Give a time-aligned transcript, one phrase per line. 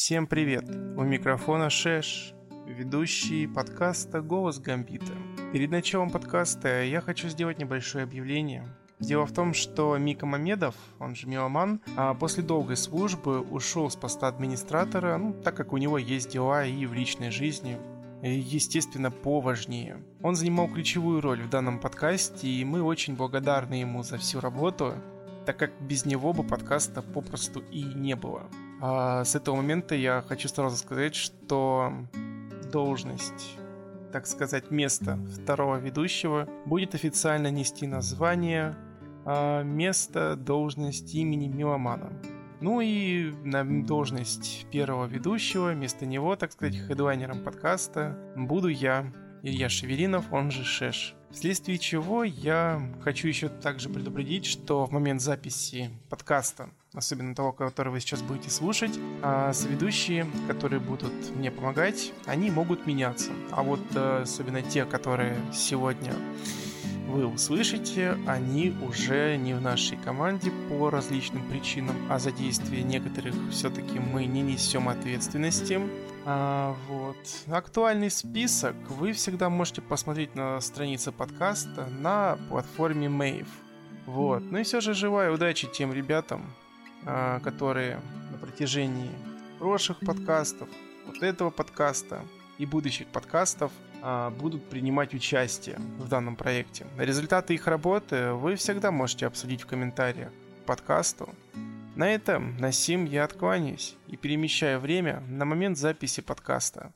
[0.00, 0.64] Всем привет!
[0.96, 2.32] У микрофона Шеш,
[2.68, 5.12] ведущий подкаста «Голос Гамбита».
[5.52, 8.64] Перед началом подкаста я хочу сделать небольшое объявление.
[9.00, 13.96] Дело в том, что Мика Мамедов, он же Меломан, а после долгой службы ушел с
[13.96, 17.76] поста администратора, ну, так как у него есть дела и в личной жизни,
[18.22, 20.00] естественно, поважнее.
[20.22, 24.94] Он занимал ключевую роль в данном подкасте, и мы очень благодарны ему за всю работу,
[25.44, 28.48] так как без него бы подкаста попросту и не было.
[28.80, 31.92] А с этого момента я хочу сразу сказать, что
[32.72, 33.56] должность,
[34.12, 38.76] так сказать, место второго ведущего будет официально нести название
[39.24, 42.12] а, место, должность имени Меломана.
[42.60, 49.68] Ну и на должность первого ведущего, вместо него, так сказать, хедлайнером подкаста, буду я, Илья
[49.68, 51.14] Шеверинов, он же Шеш.
[51.30, 57.90] Вследствие чего я хочу еще также предупредить, что в момент записи подкаста, особенно того, который
[57.90, 63.30] вы сейчас будете слушать, а соведущие, которые будут мне помогать, они могут меняться.
[63.50, 66.14] А вот э, особенно те, которые сегодня
[67.08, 73.34] вы услышите, они уже не в нашей команде по различным причинам, а за действия некоторых
[73.50, 75.80] все-таки мы не несем ответственности.
[76.26, 77.16] А, вот.
[77.46, 83.48] Актуальный список вы всегда можете посмотреть на странице подкаста на платформе Mave.
[84.04, 84.42] Вот.
[84.42, 86.54] Ну и все же желаю удачи тем ребятам,
[87.42, 89.10] которые на протяжении
[89.58, 90.68] прошлых подкастов,
[91.06, 92.22] вот этого подкаста
[92.58, 96.86] и будущих подкастов а, будут принимать участие в данном проекте.
[96.96, 100.30] Результаты их работы вы всегда можете обсудить в комментариях
[100.62, 101.34] к подкасту.
[101.96, 106.92] На этом на сим я откланяюсь и перемещаю время на момент записи подкаста.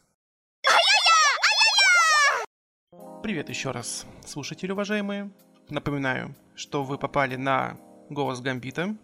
[3.23, 5.31] Привет еще раз, слушатели уважаемые.
[5.69, 7.77] Напоминаю, что вы попали на
[8.11, 8.97] «Голос Гамбита»,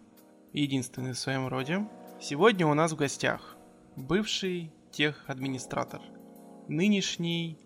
[0.53, 1.87] единственный в своем роде.
[2.19, 3.55] Сегодня у нас в гостях
[3.95, 6.01] бывший тех-администратор,
[6.67, 7.57] нынешний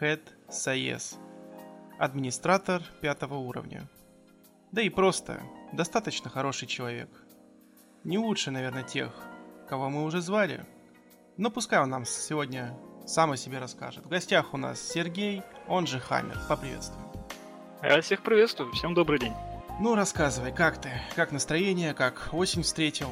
[0.00, 1.18] Head Саес,
[1.98, 3.88] администратор пятого уровня.
[4.72, 5.42] Да и просто,
[5.72, 7.08] достаточно хороший человек.
[8.04, 9.12] Не лучше, наверное, тех,
[9.68, 10.64] кого мы уже звали.
[11.36, 14.04] Но пускай он нам сегодня сам о себе расскажет.
[14.04, 16.38] В гостях у нас Сергей, он же Хаммер.
[16.48, 17.08] Поприветствуем.
[17.82, 19.47] Я всех приветствую, всем добрый день.
[19.80, 20.90] Ну, рассказывай, как ты?
[21.14, 21.94] Как настроение?
[21.94, 23.10] Как осень встретил?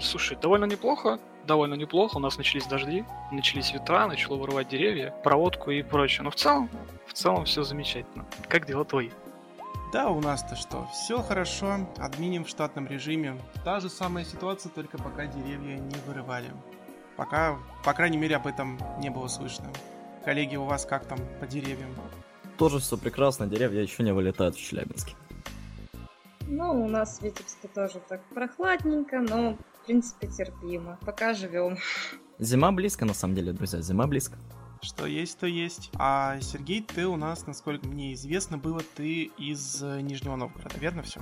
[0.00, 2.16] Слушай, довольно неплохо довольно неплохо.
[2.16, 6.24] У нас начались дожди, начались ветра, начало вырывать деревья, проводку и прочее.
[6.24, 6.68] Но в целом,
[7.06, 8.26] в целом все замечательно.
[8.48, 9.10] Как дела твои?
[9.92, 13.38] Да, у нас-то что, все хорошо, админим в штатном режиме.
[13.64, 16.50] Та же самая ситуация, только пока деревья не вырывали.
[17.16, 19.70] Пока, по крайней мере, об этом не было слышно.
[20.24, 21.94] Коллеги, у вас как там по деревьям?
[22.58, 25.14] Тоже все прекрасно, деревья еще не вылетают в Челябинске.
[26.46, 30.98] Ну, у нас в Витебске тоже так прохладненько, но в принципе, терпимо.
[31.04, 31.78] Пока живем.
[32.38, 34.36] Зима близко, на самом деле, друзья, зима близко.
[34.82, 35.90] Что есть, то есть.
[35.98, 41.02] А, Сергей, ты у нас, насколько мне известно, было ты из э, Нижнего Новгорода, верно
[41.02, 41.20] все?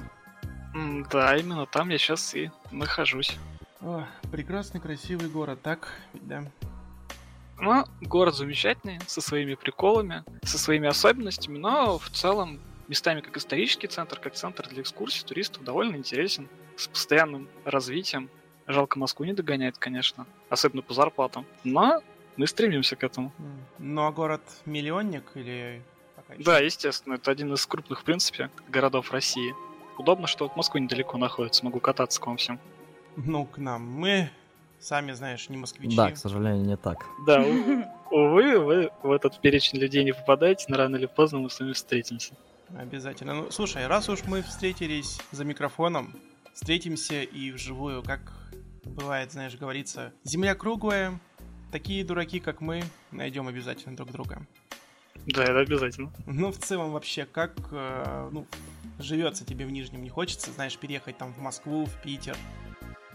[1.11, 3.39] Да, именно там я сейчас и нахожусь.
[3.81, 5.89] О, прекрасный, красивый город, так?
[6.15, 6.45] Да.
[7.61, 13.87] Ну, город замечательный, со своими приколами, со своими особенностями, но в целом местами как исторический
[13.87, 18.31] центр, как центр для экскурсий, туристов довольно интересен, с постоянным развитием.
[18.67, 20.27] Жалко, Москву не догоняет, конечно.
[20.49, 21.47] Особенно по зарплатам.
[21.65, 22.03] Но
[22.37, 23.33] мы стремимся к этому.
[23.79, 25.83] Ну а город миллионник или...
[26.39, 27.15] Да, естественно.
[27.15, 29.55] Это один из крупных, в принципе, городов России.
[29.99, 31.65] Удобно, что от Москвы недалеко находится.
[31.65, 32.59] Могу кататься к вам всем.
[33.17, 33.83] Ну, к нам.
[33.83, 34.31] Мы,
[34.81, 35.97] сами знаешь, не москвичи.
[35.97, 37.05] Да, к сожалению, не так.
[37.27, 37.45] Да,
[38.11, 41.73] увы, вы в этот перечень людей не попадаете, но рано или поздно мы с вами
[41.73, 42.35] встретимся.
[42.77, 43.35] Обязательно.
[43.35, 46.15] Ну, слушай, раз уж мы встретились за микрофоном,
[46.53, 48.33] встретимся и вживую, как
[48.85, 51.19] бывает, знаешь, говорится, земля круглая,
[51.73, 54.47] такие дураки, как мы, найдем обязательно друг друга.
[55.27, 56.13] Да, это обязательно.
[56.27, 58.47] Ну, в целом, вообще, как, э, ну,
[58.99, 60.03] живется тебе в Нижнем?
[60.03, 62.37] Не хочется, знаешь, переехать там в Москву, в Питер?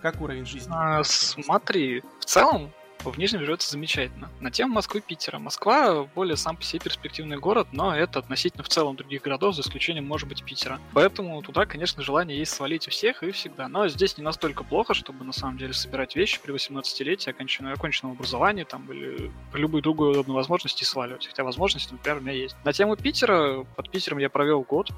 [0.01, 0.71] Как уровень жизни?
[0.73, 2.71] А, смотри, в целом,
[3.03, 4.29] в Нижнем живется замечательно.
[4.39, 5.39] На тему Москвы и Питера.
[5.39, 9.61] Москва более сам по себе перспективный город, но это относительно в целом других городов, за
[9.61, 10.79] исключением, может быть, Питера.
[10.93, 13.67] Поэтому туда, конечно, желание есть свалить у всех и всегда.
[13.67, 18.13] Но здесь не настолько плохо, чтобы на самом деле собирать вещи при 18-летии, оконченном, оконченном
[18.13, 21.27] образовании там, или при любой другой удобной возможности сваливать.
[21.27, 22.55] Хотя возможность, например, у меня есть.
[22.63, 24.91] На тему Питера, под Питером я провел год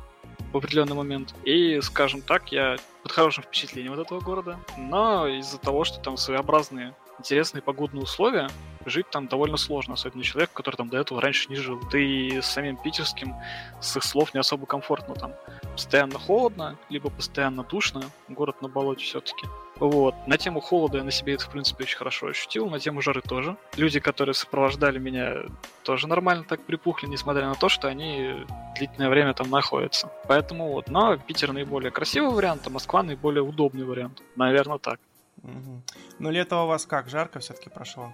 [0.52, 1.34] в определенный момент.
[1.44, 4.60] И, скажем так, я под хорошим впечатлением от этого города.
[4.78, 8.50] Но из-за того, что там своеобразные интересные погодные условия,
[8.86, 11.80] жить там довольно сложно, особенно человек, который там до этого раньше не жил.
[11.92, 13.36] Да и с самим питерским,
[13.80, 15.34] с их слов, не особо комфортно там.
[15.74, 19.48] Постоянно холодно, либо постоянно душно, город на болоте все-таки.
[19.82, 20.14] Вот.
[20.28, 22.70] На тему холода я на себе это, в принципе, очень хорошо ощутил.
[22.70, 23.58] На тему жары тоже.
[23.78, 25.38] Люди, которые сопровождали меня,
[25.84, 28.46] тоже нормально так припухли, несмотря на то, что они
[28.78, 30.12] длительное время там находятся.
[30.28, 30.90] Поэтому вот.
[30.90, 34.22] Но Питер наиболее красивый вариант, а Москва наиболее удобный вариант.
[34.36, 35.00] Наверное, так.
[35.38, 35.82] Угу.
[36.20, 37.10] Но лето у вас как?
[37.10, 38.14] Жарко все-таки прошло?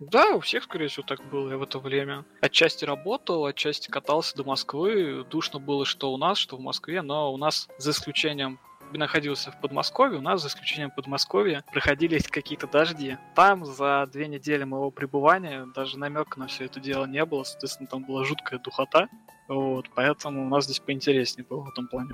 [0.00, 2.24] Да, у всех, скорее всего, так было в это время.
[2.40, 5.24] Отчасти работал, отчасти катался до Москвы.
[5.28, 8.60] Душно было что у нас, что в Москве, но у нас, за исключением
[8.92, 13.18] находился в Подмосковье, у нас, за исключением Подмосковья, проходились какие-то дожди.
[13.34, 17.88] Там за две недели моего пребывания даже намека на все это дело не было, соответственно,
[17.88, 19.08] там была жуткая духота.
[19.48, 22.12] Вот, поэтому у нас здесь поинтереснее было в этом плане.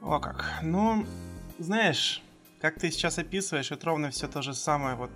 [0.00, 0.60] О как.
[0.62, 1.04] Ну,
[1.58, 2.22] знаешь,
[2.60, 5.10] как ты сейчас описываешь, это ровно все то же самое вот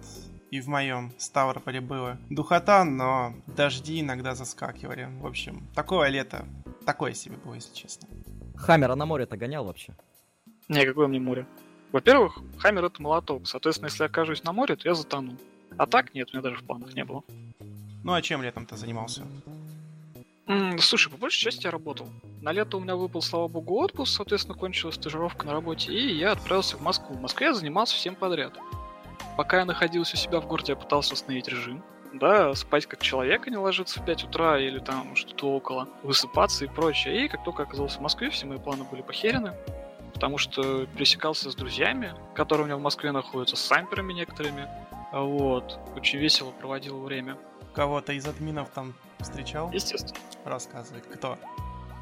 [0.50, 2.18] и в моем Ставрополе было.
[2.28, 5.08] Духота, но дожди иногда заскакивали.
[5.20, 6.44] В общем, такое лето,
[6.84, 8.08] такое себе было, если честно.
[8.56, 9.94] Хаммера на море-то гонял вообще?
[10.68, 11.46] Не, какое мне море?
[11.92, 13.46] Во-первых, Хаммер это молоток.
[13.46, 15.36] Соответственно, если я окажусь на море, то я затону.
[15.76, 17.22] А так нет, у меня даже в планах не было.
[18.02, 19.24] Ну а чем летом-то занимался?
[20.46, 22.08] М, слушай, по большей части я работал.
[22.40, 26.32] На лето у меня выпал, слава богу, отпуск, соответственно, кончилась стажировка на работе, и я
[26.32, 27.14] отправился в Москву.
[27.14, 28.54] В Москве я занимался всем подряд.
[29.36, 31.82] Пока я находился у себя в городе, я пытался установить режим.
[32.14, 36.64] Да, спать как человек, а не ложиться в 5 утра или там что-то около, высыпаться
[36.64, 37.24] и прочее.
[37.24, 39.54] И как только оказался в Москве, все мои планы были похерены
[40.20, 44.68] потому что пересекался с друзьями, которые у меня в Москве находятся, с самперами некоторыми.
[45.12, 45.80] Вот.
[45.96, 47.38] Очень весело проводил время.
[47.72, 49.70] Кого-то из админов там встречал?
[49.72, 50.20] Естественно.
[50.44, 51.38] Рассказывай, кто?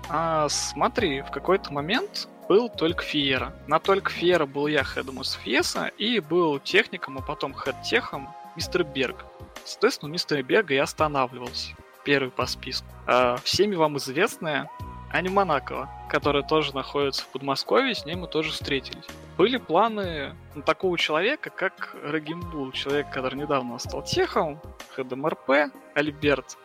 [0.09, 3.53] А, смотри, в какой-то момент был только Фиера.
[3.67, 8.85] На только Фиера был я хедом из Фиеса и был техником, а потом хед-техом мистер
[8.85, 9.25] Берг.
[9.65, 11.75] Соответственно, у мистера Берга я останавливался.
[12.05, 12.87] Первый по списку.
[13.07, 14.71] А, всеми вам известная
[15.11, 19.05] Ани Монакова, которая тоже находится в Подмосковье, с ней мы тоже встретились.
[19.37, 24.61] Были планы на такого человека, как Рагимбул, человек, который недавно стал техом,
[24.97, 26.59] ХДМРП, Альберт.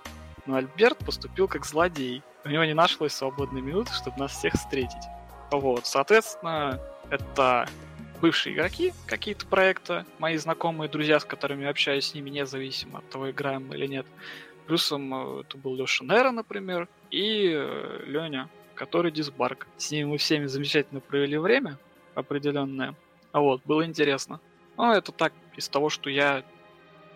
[0.46, 2.22] Но Альберт поступил как злодей.
[2.46, 5.04] У него не нашлось свободной минуты, чтобы нас всех встретить.
[5.52, 6.80] Вот, соответственно,
[7.10, 7.68] это
[8.22, 13.30] бывшие игроки какие-то проекта, мои знакомые друзья, с которыми общаюсь с ними, независимо от того,
[13.30, 14.06] играем мы или нет.
[14.66, 19.68] Плюсом э, это был Леша Нера, например, и э, Леня, который дисбарк.
[19.78, 21.78] С ним мы всеми замечательно провели время
[22.16, 22.96] определенное.
[23.34, 24.40] А вот, было интересно.
[24.78, 26.44] Ну, это так, из того, что я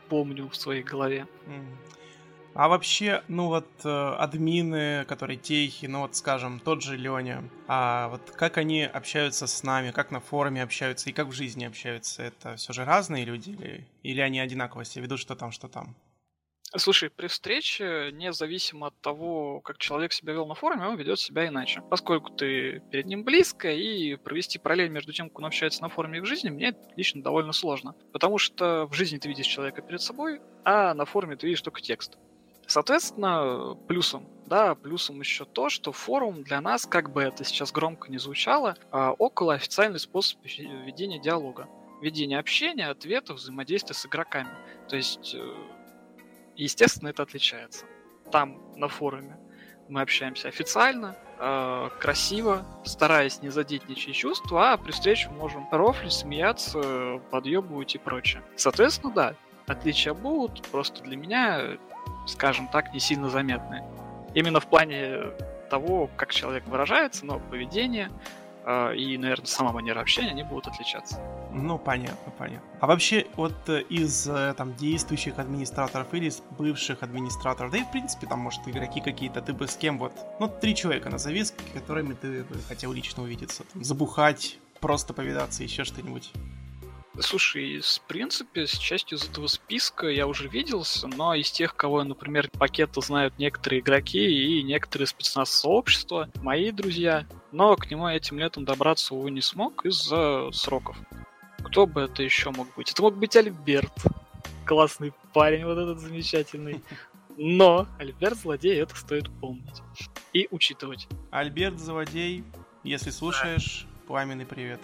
[0.09, 1.25] помню в своей голове.
[2.57, 8.07] А вообще, ну вот, э, админы, которые техи, ну вот, скажем, тот же Леня, а
[8.09, 12.24] вот как они общаются с нами, как на форуме общаются и как в жизни общаются,
[12.24, 15.95] это все же разные люди или, или они одинаково себя ведут, что там, что там?
[16.75, 21.48] Слушай, при встрече, независимо от того, как человек себя вел на форуме, он ведет себя
[21.48, 21.83] иначе.
[21.92, 26.18] Поскольку ты перед ним близко, и провести параллель между тем, как он общается на форуме
[26.18, 27.94] и в жизни, мне лично довольно сложно.
[28.12, 31.81] Потому что в жизни ты видишь человека перед собой, а на форуме ты видишь только
[31.81, 32.18] текст.
[32.67, 38.11] Соответственно, плюсом, да, плюсом еще то, что форум для нас, как бы это сейчас громко
[38.11, 41.67] не звучало, а, около официальный способ ведения диалога.
[42.01, 44.51] Ведение общения, ответов, взаимодействия с игроками.
[44.87, 45.53] То есть э,
[46.55, 47.85] естественно, это отличается.
[48.31, 49.39] Там, на форуме,
[49.89, 56.13] мы общаемся официально, э, красиво, стараясь не задеть ничьи чувства, а при встрече можем рофлить,
[56.13, 58.43] смеяться, подъебывать и прочее.
[58.55, 59.35] Соответственно, да,
[59.65, 61.77] отличия будут, просто для меня,
[62.27, 63.84] скажем так, не сильно заметные.
[64.34, 65.31] Именно в плане
[65.69, 68.10] того, как человек выражается, но поведение,
[68.69, 71.22] а, и, наверное, сама манера общения, они будут отличаться.
[71.53, 72.67] Ну, понятно, понятно.
[72.81, 77.84] А вообще, вот э, из э, там действующих администраторов или из бывших администраторов, да и
[77.84, 81.46] в принципе там, может, игроки какие-то, ты бы с кем вот, ну, три человека назови,
[81.46, 86.34] с которыми ты бы хотел лично увидеться, там, забухать, просто повидаться, еще что-нибудь.
[87.19, 92.03] Слушай, в принципе, с частью из этого списка я уже виделся, но из тех, кого,
[92.03, 98.38] например, пакета знают некоторые игроки и некоторые спецназ сообщества, мои друзья, но к нему этим
[98.38, 100.95] летом добраться, увы, не смог из-за сроков.
[101.63, 102.91] Кто бы это еще мог быть?
[102.91, 103.93] Это мог быть Альберт.
[104.65, 106.83] Классный парень, вот этот замечательный.
[107.36, 109.81] Но Альберт злодей, это стоит помнить.
[110.33, 111.07] И учитывать.
[111.31, 112.43] Альберт злодей,
[112.83, 114.81] если слушаешь, пламенный привет.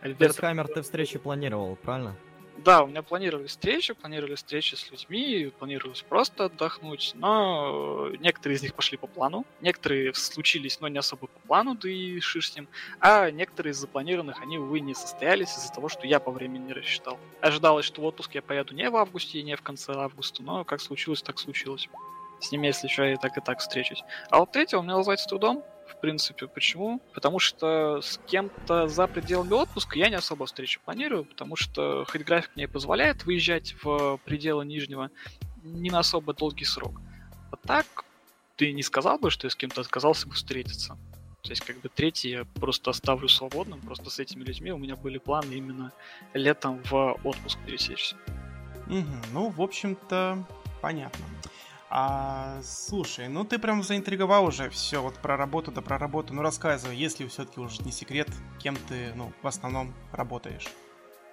[0.00, 0.36] Альберт...
[0.36, 2.16] Хаммер ты встречи планировал, правильно?
[2.64, 8.62] Да, у меня планировались встречи, планировали встречи с людьми, планировалось просто отдохнуть, но некоторые из
[8.62, 12.56] них пошли по плану, некоторые случились, но не особо по плану, да и шиш с
[12.56, 12.68] ним,
[13.00, 16.72] а некоторые из запланированных, они, увы, не состоялись из-за того, что я по времени не
[16.74, 17.18] рассчитал.
[17.40, 20.64] Ожидалось, что в отпуск я поеду не в августе и не в конце августа, но
[20.64, 21.88] как случилось, так случилось.
[22.40, 24.02] С ними, если что, я так и так встречусь.
[24.28, 26.46] А вот третьего мне назвать с трудом, в принципе.
[26.46, 27.00] Почему?
[27.12, 32.22] Потому что с кем-то за пределами отпуска я не особо встречу планирую, потому что хоть
[32.22, 35.10] график мне позволяет выезжать в пределы Нижнего
[35.62, 37.00] не на особо долгий срок.
[37.50, 38.04] А так,
[38.56, 40.96] ты не сказал бы, что я с кем-то отказался бы встретиться.
[41.42, 44.96] То есть, как бы третий я просто оставлю свободным, просто с этими людьми у меня
[44.96, 45.92] были планы именно
[46.34, 48.16] летом в отпуск пересечься.
[48.86, 50.44] Угу, ну, в общем-то,
[50.82, 51.24] понятно.
[51.92, 56.32] А, слушай, ну ты прям заинтриговал уже все вот про работу да про работу.
[56.32, 58.28] Ну рассказывай, если все-таки уже не секрет,
[58.60, 60.68] кем ты, ну, в основном работаешь.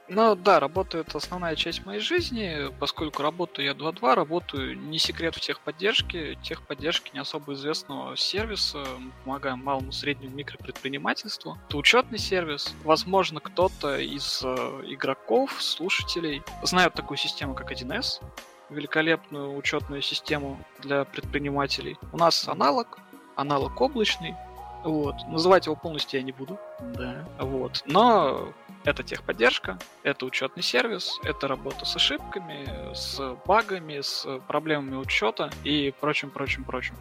[0.09, 5.35] Ну да, работа это основная часть моей жизни, поскольку работаю я 2.2, работаю не секрет
[5.35, 8.85] в техподдержке, техподдержке не особо известного сервиса,
[9.25, 11.57] помогаем малому среднему микропредпринимательству.
[11.67, 12.73] Это учетный сервис.
[12.85, 14.47] Возможно, кто-то из э,
[14.87, 18.21] игроков, слушателей знает такую систему, как 1С,
[18.69, 21.97] великолепную учетную систему для предпринимателей.
[22.12, 23.00] У нас аналог,
[23.36, 24.36] аналог облачный,
[24.83, 25.15] вот.
[25.27, 26.57] Называть его полностью я не буду.
[26.79, 27.25] Да.
[27.39, 27.83] Вот.
[27.86, 28.53] Но
[28.86, 35.93] это техподдержка, это учетный сервис, это работа с ошибками, с багами, с проблемами учета и
[36.00, 36.95] прочим, прочим, прочим.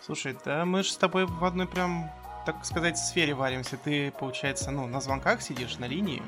[0.00, 2.10] Слушай, да мы же с тобой в одной прям,
[2.46, 3.76] так сказать, сфере варимся.
[3.76, 6.22] Ты, получается, ну, на звонках сидишь, на линии.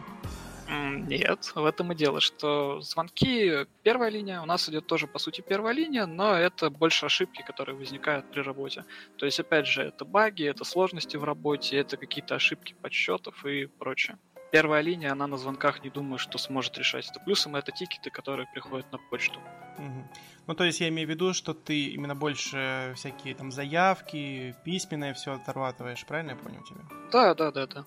[0.73, 5.43] Нет, в этом и дело, что звонки первая линия, у нас идет тоже по сути
[5.43, 8.85] первая линия, но это больше ошибки, которые возникают при работе.
[9.17, 13.67] То есть, опять же, это баги, это сложности в работе, это какие-то ошибки подсчетов и
[13.67, 14.19] прочее.
[14.51, 17.21] Первая линия, она на звонках не думаю, что сможет решать это.
[17.21, 19.41] Плюсом это тикеты, которые приходят на почту.
[19.79, 20.09] Угу.
[20.47, 25.15] Ну, то есть я имею в виду, что ты именно больше всякие там заявки, письменное
[25.15, 26.81] все отрабатываешь, правильно я понял тебя?
[27.11, 27.85] Да, да, да, да.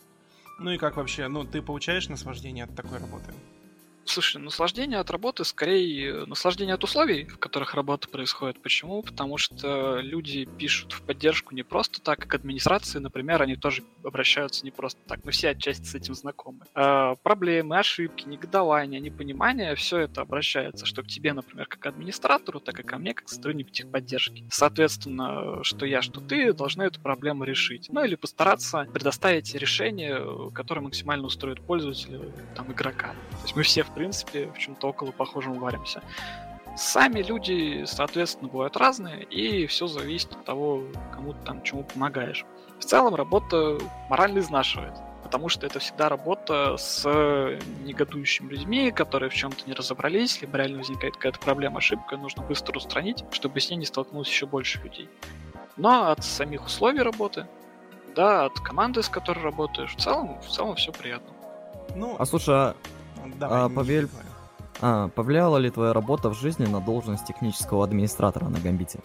[0.57, 3.33] Ну и как вообще, ну ты получаешь наслаждение от такой работы?
[4.05, 8.61] Слушай, наслаждение от работы скорее э, наслаждение от условий, в которых работа происходит.
[8.61, 9.01] Почему?
[9.01, 14.63] Потому что люди пишут в поддержку не просто так, как администрации, например, они тоже обращаются
[14.63, 15.25] не просто так.
[15.25, 16.59] Мы все отчасти с этим знакомы.
[16.75, 22.79] А, проблемы, ошибки, негодования, непонимание, все это обращается, что к тебе, например, как администратору, так
[22.79, 24.45] и ко мне, как сотруднику техподдержки.
[24.51, 27.89] Соответственно, что я, что ты должны эту проблему решить.
[27.91, 32.21] Ну или постараться предоставить решение, которое максимально устроит пользователя,
[32.55, 33.09] там, игрока.
[33.31, 36.01] То есть мы все в принципе, в чем-то около похожем варимся.
[36.77, 40.83] Сами люди, соответственно, бывают разные, и все зависит от того,
[41.13, 42.45] кому ты там чему помогаешь.
[42.79, 43.77] В целом работа
[44.09, 47.07] морально изнашивает, потому что это всегда работа с
[47.83, 52.77] негодующими людьми, которые в чем-то не разобрались, либо реально возникает какая-то проблема, ошибка, нужно быстро
[52.77, 55.09] устранить, чтобы с ней не столкнулось еще больше людей.
[55.77, 57.47] Но от самих условий работы,
[58.15, 61.33] да, от команды, с которой работаешь, в целом, в целом все приятно.
[61.95, 62.75] Ну, а слушай, а
[63.35, 64.09] Давай, а, повель...
[64.81, 68.99] а, повлияла ли твоя работа в жизни на должность технического администратора на Гамбите?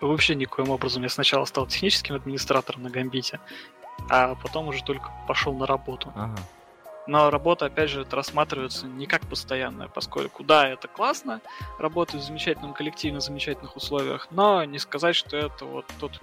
[0.00, 1.02] Вообще никоим образом.
[1.02, 3.40] Я сначала стал техническим администратором на Гамбите,
[4.10, 6.12] а потом уже только пошел на работу.
[6.14, 6.36] Ага.
[7.06, 11.40] Но работа, опять же, это рассматривается не как постоянная, поскольку, да, это классно,
[11.78, 16.18] работать в замечательном коллективе, на замечательных условиях, но не сказать, что это вот тот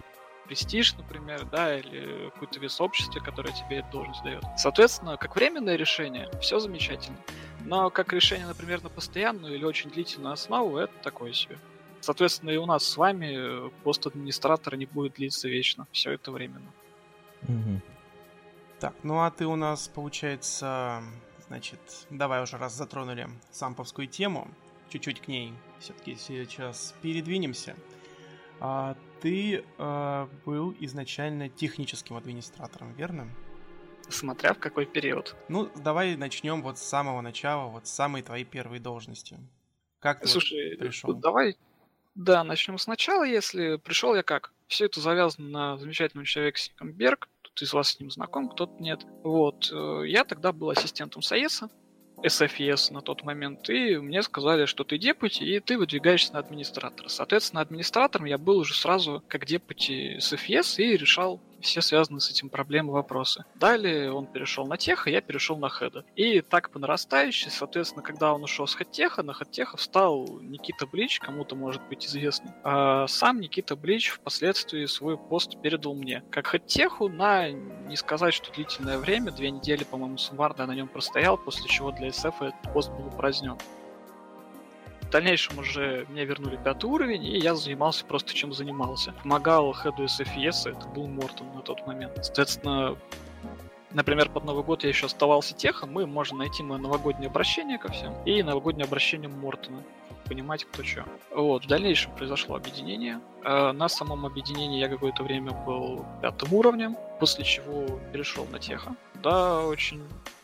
[0.51, 4.43] престиж, например, да, или какой-то вес общества, которое тебе эту должность дает.
[4.57, 7.17] Соответственно, как временное решение, все замечательно.
[7.63, 11.57] Но как решение, например, на постоянную или очень длительную основу, это такое себе.
[12.01, 15.87] Соответственно, и у нас с вами пост администратора не будет длиться вечно.
[15.93, 16.73] Все это временно.
[17.43, 17.81] Угу.
[18.81, 21.01] Так, ну а ты у нас, получается,
[21.47, 21.79] значит,
[22.09, 24.49] давай уже раз затронули самповскую тему,
[24.89, 27.73] чуть-чуть к ней все-таки сейчас передвинемся.
[28.59, 33.27] А, ты э, был изначально техническим администратором, верно?
[34.09, 35.35] Смотря в какой период.
[35.47, 39.39] Ну, давай начнем вот с самого начала, вот с самой твоей первой должности.
[39.99, 41.13] Как ты Слушай, вот пришел?
[41.13, 41.55] Давай,
[42.15, 44.51] да, начнем сначала, если пришел я как.
[44.67, 47.29] Все это завязано на замечательном человеке Сиком Берг.
[47.41, 49.05] Кто-то из вас с ним знаком, кто-то нет.
[49.23, 49.71] Вот.
[49.71, 51.69] Э, я тогда был ассистентом САЕСа.
[52.23, 57.07] SFS на тот момент, и мне сказали, что ты депути, и ты выдвигаешься на администратора.
[57.09, 62.49] Соответственно, администратором я был уже сразу как депути SFS и решал все связанные с этим
[62.49, 63.45] проблемы вопросы.
[63.55, 66.03] Далее он перешел на теха, я перешел на хеда.
[66.15, 71.19] И так по нарастающей, соответственно, когда он ушел с хедтеха, на хедтеха встал Никита Блич,
[71.19, 72.51] кому-то может быть известный.
[72.63, 76.23] А сам Никита Блич впоследствии свой пост передал мне.
[76.29, 81.37] Как хедтеху на, не сказать, что длительное время, две недели, по-моему, суммарно на нем простоял,
[81.37, 83.57] после чего для SF этот пост был упразднен.
[85.11, 89.13] В дальнейшем уже мне вернули пятый уровень, и я занимался просто чем занимался.
[89.23, 92.13] Помогал хеду SFES, это был Мортон на тот момент.
[92.23, 92.95] Соответственно,
[93.91, 97.91] Например, под Новый год я еще оставался техом, мы можем найти мое новогоднее обращение ко
[97.91, 99.83] всем и новогоднее обращение Мортона.
[100.29, 101.03] понимать, кто что.
[101.35, 103.19] Вот, в дальнейшем произошло объединение.
[103.43, 108.95] Э, на самом объединении я какое-то время был пятым уровнем, после чего перешел на техо.
[109.15, 110.01] Да, очень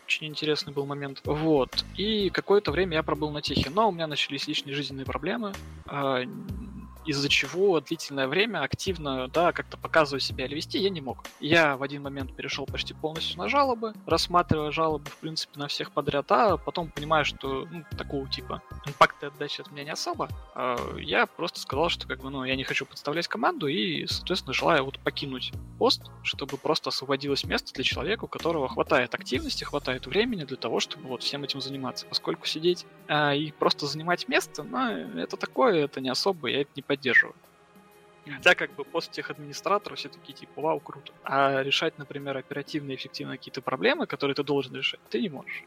[0.08, 1.22] очень интересный был момент.
[1.26, 1.70] Вот.
[1.98, 5.54] И какое-то время я пробыл на техе, но у меня начались личные жизненные проблемы.
[7.08, 11.24] Из-за чего длительное время активно, да, как-то показывать себя или вести я не мог.
[11.40, 15.92] Я в один момент перешел почти полностью на жалобы, рассматривая жалобы, в принципе, на всех
[15.92, 20.78] подряд, а потом понимаю, что ну, такого типа импакта отдачи от меня не особо, а
[20.98, 24.86] я просто сказал, что как бы, ну, я не хочу подставлять команду и, соответственно, желаю
[24.86, 30.44] вот покинуть пост, чтобы просто освободилось место для человека, у которого хватает активности, хватает времени
[30.44, 32.06] для того, чтобы вот всем этим заниматься.
[32.06, 34.78] Поскольку сидеть а, и просто занимать место, ну,
[35.20, 36.97] это такое, это не особо, я это не поддерживаю.
[38.30, 41.13] Хотя как бы пост тех администраторов все такие типа вау, круто.
[41.24, 45.63] А решать, например, оперативно и эффективно какие-то проблемы, которые ты должен решать, ты не можешь.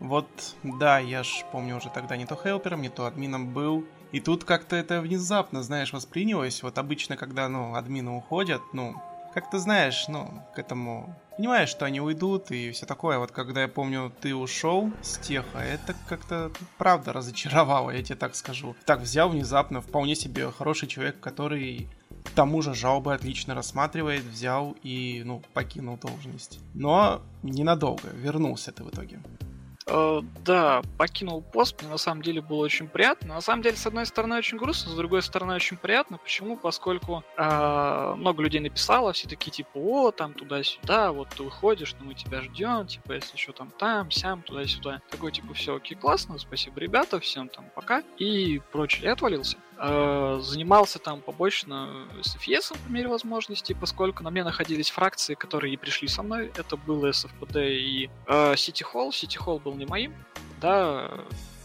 [0.00, 0.26] Вот,
[0.62, 3.84] да, я ж помню уже тогда не то хелпером, не то админом был.
[4.12, 6.62] И тут как-то это внезапно, знаешь, воспринялось.
[6.62, 8.94] Вот обычно, когда, ну, админы уходят, ну,
[9.32, 11.16] как ты знаешь, ну, к этому...
[11.36, 13.18] Понимаешь, что они уйдут и все такое.
[13.18, 18.36] Вот когда я помню, ты ушел с теха, это как-то правда разочаровало, я тебе так
[18.36, 18.76] скажу.
[18.84, 21.88] Так взял внезапно, вполне себе хороший человек, который
[22.24, 26.60] к тому же жалобы отлично рассматривает, взял и, ну, покинул должность.
[26.72, 29.20] Но ненадолго, вернулся ты в итоге.
[29.86, 33.34] Э, да, покинул пост, мне на самом деле было очень приятно.
[33.34, 36.18] На самом деле, с одной стороны, очень грустно, с другой стороны, очень приятно.
[36.18, 36.56] Почему?
[36.56, 42.06] Поскольку э, много людей написало, все такие типа, о, там туда-сюда, вот ты уходишь, но
[42.06, 45.02] мы тебя ждем, типа, если что там там, сям, туда-сюда.
[45.10, 49.04] Такой, типа, все окей, классно, спасибо, ребята, всем там пока и прочее.
[49.04, 49.58] Я отвалился.
[49.78, 55.70] Э, занимался там побочно с FES по мере возможности, поскольку на мне находились фракции, которые
[55.70, 56.52] не пришли со мной.
[56.56, 59.10] Это было SFPD и э, City Hall.
[59.10, 60.14] City Hall был не моим,
[60.60, 61.10] да,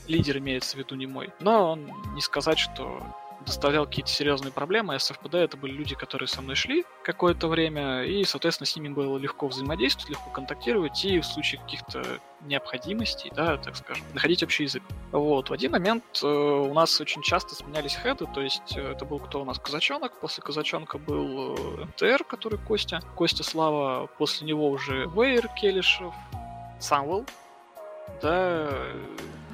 [0.07, 1.29] лидер имеется в виду не мой.
[1.39, 3.01] Но он не сказать, что
[3.45, 4.95] доставлял какие-то серьезные проблемы.
[4.95, 8.89] А СФПД это были люди, которые со мной шли какое-то время, и, соответственно, с ними
[8.89, 12.03] было легко взаимодействовать, легко контактировать, и в случае каких-то
[12.41, 14.83] необходимостей, да, так скажем, находить общий язык.
[15.11, 19.05] Вот, в один момент э, у нас очень часто сменялись хеды, то есть э, это
[19.05, 24.47] был кто у нас Казачонок, после Казачонка был э, МТР, который Костя, Костя Слава, после
[24.47, 26.13] него уже Вейер Келишев,
[26.79, 27.25] Самвел,
[28.21, 28.69] да,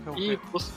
[0.05, 0.73] Hellcat, и после...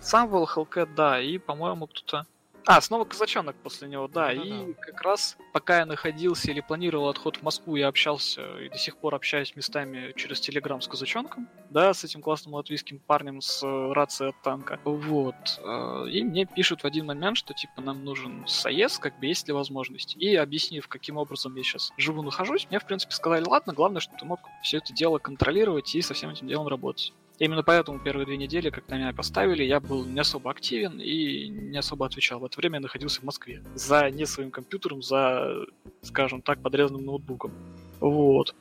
[0.00, 2.26] Самвел, Хелкет, да, и, по-моему, кто-то
[2.66, 4.26] а, снова казачонок после него, да.
[4.26, 4.74] да и да.
[4.80, 8.96] как раз пока я находился или планировал отход в Москву, я общался и до сих
[8.96, 13.92] пор общаюсь местами через Телеграм с казачонком, да, с этим классным латвийским парнем с э,
[13.92, 14.80] рацией от танка.
[14.84, 15.34] Вот.
[15.58, 19.48] Э, и мне пишут в один момент, что типа нам нужен соес, как бы есть
[19.48, 20.16] ли возможность.
[20.16, 24.18] И объяснив, каким образом я сейчас живу, нахожусь, мне в принципе сказали, ладно, главное, чтобы
[24.18, 27.12] ты мог все это дело контролировать и со всем этим делом работать.
[27.38, 31.78] Именно поэтому первые две недели, как меня поставили, я был не особо активен и не
[31.78, 32.38] особо отвечал.
[32.38, 33.62] В это время я находился в Москве.
[33.74, 35.64] За не своим компьютером, за,
[36.02, 37.52] скажем так, подрезанным ноутбуком.
[38.00, 38.54] Вот.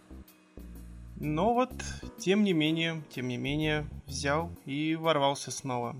[1.19, 1.71] Но вот,
[2.17, 5.95] тем не менее, тем не менее, взял и ворвался снова.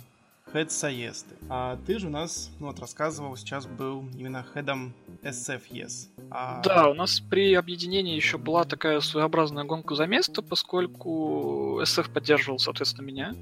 [0.54, 1.36] Head Саесты.
[1.50, 6.10] А ты же у нас, ну вот рассказывал, сейчас был именно хедом SFES.
[6.30, 6.62] А...
[6.62, 12.60] Да, у нас при объединении еще была такая своеобразная гонка за место, поскольку SF поддерживал,
[12.60, 13.36] соответственно, меня,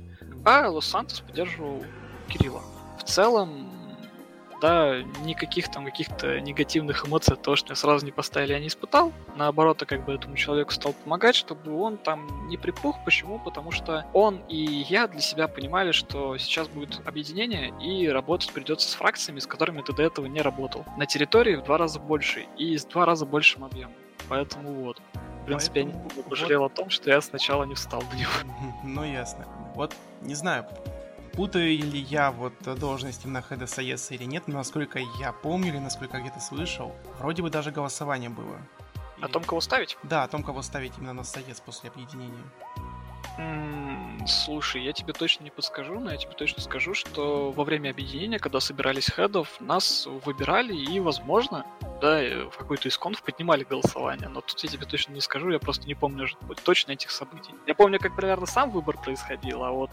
[0.45, 1.83] а Лос-Сантос поддерживал
[2.27, 2.61] Кирилла.
[2.99, 3.78] В целом,
[4.61, 8.67] да, никаких там каких-то негативных эмоций от того, что меня сразу не поставили, я не
[8.67, 9.13] испытал.
[9.35, 13.03] Наоборот, я как бы этому человеку стал помогать, чтобы он там не припух.
[13.05, 13.39] Почему?
[13.39, 18.89] Потому что он и я для себя понимали, что сейчас будет объединение, и работать придется
[18.89, 20.85] с фракциями, с которыми ты до этого не работал.
[20.97, 23.95] На территории в два раза больше и с два раза большим объемом.
[24.27, 25.01] Поэтому вот.
[25.41, 26.09] В принципе, Поэтому...
[26.09, 26.73] я не пожалел вот...
[26.73, 28.31] о том, что я сначала не встал в него.
[28.83, 29.45] Ну, ясно.
[29.75, 30.67] Вот, не знаю,
[31.39, 35.77] путаю ли я вот должность именно хеда Саеса или нет, но насколько я помню или
[35.77, 38.57] насколько я где-то слышал, вроде бы даже голосование было.
[39.21, 39.97] О том, кого ставить?
[40.03, 42.43] Да, о том, кого ставить именно на Саес после объединения.
[43.37, 47.91] м слушай, я тебе точно не подскажу, но я тебе точно скажу, что во время
[47.91, 51.65] объединения, когда собирались хедов, нас выбирали и, возможно,
[52.01, 52.19] да,
[52.51, 55.87] в какой-то из конф поднимали голосование, но тут я тебе точно не скажу, я просто
[55.87, 56.27] не помню
[56.65, 57.53] точно этих событий.
[57.65, 59.91] Я помню, как примерно сам выбор происходил, а вот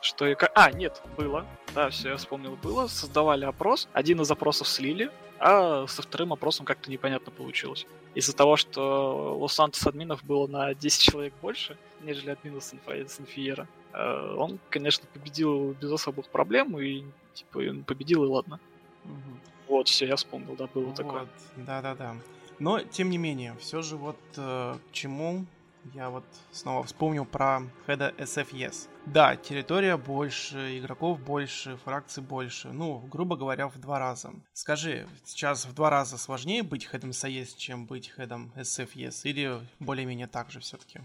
[0.00, 0.52] что и как...
[0.54, 1.46] А, нет, было.
[1.74, 2.86] Да, все, я вспомнил, было.
[2.86, 3.88] Создавали опрос.
[3.92, 7.86] Один из опросов слили, а со вторым опросом как-то непонятно получилось.
[8.14, 14.58] Из-за того, что Лос-Сантос админов было на 10 человек больше, нежели админов Санфиера, э, он,
[14.70, 18.60] конечно, победил без особых проблем, и типа он победил, и ладно.
[19.04, 19.38] Угу.
[19.68, 20.96] Вот, все, я вспомнил, да, было вот.
[20.96, 21.26] такое.
[21.56, 22.16] Да-да-да.
[22.58, 25.46] Но, тем не менее, все же вот э, к чему
[25.94, 28.88] я вот снова вспомнил про хеда SFES.
[29.06, 32.68] Да, территория больше, игроков больше, фракций больше.
[32.68, 34.32] Ну, грубо говоря, в два раза.
[34.52, 39.22] Скажи, сейчас в два раза сложнее быть хедом SAES, чем быть хедом SFES?
[39.24, 41.00] Или более-менее так же все-таки?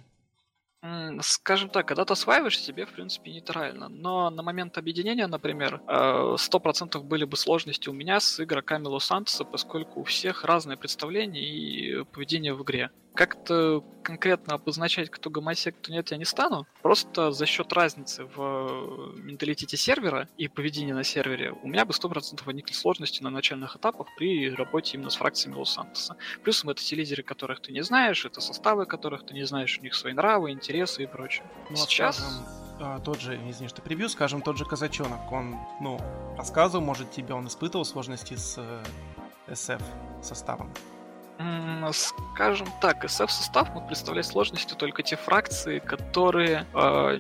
[1.21, 3.87] Скажем так, когда ты осваиваешь себе, в принципе, нейтрально.
[3.87, 9.45] Но на момент объединения, например, 100% э, были бы сложности у меня с игроками Лос-Антоса,
[9.45, 12.91] поскольку у всех разное представление и поведение в игре.
[13.15, 16.67] Как-то конкретно обозначать, кто гомосек, кто нет, я не стану.
[16.81, 21.93] Просто за счет разницы в э, менталитете сервера и поведении на сервере у меня бы
[21.93, 26.17] 100% возникли сложности на начальных этапах при работе именно с фракциями Лос-Сантоса.
[26.43, 29.83] Плюсом это те лидеры, которых ты не знаешь, это составы, которых ты не знаешь, у
[29.83, 31.45] них свои нравы, интересы и прочее.
[31.69, 32.17] Ну, Сейчас...
[32.17, 35.99] Скажем, а, тот же, извини, что прибью, скажем, тот же казачонок, он, ну,
[36.37, 38.59] рассказывал, может, тебе он испытывал сложности с
[39.47, 40.73] SF э, составом?
[41.91, 47.19] Скажем так, SF-состав мог представлять сложностью только те фракции, которые э,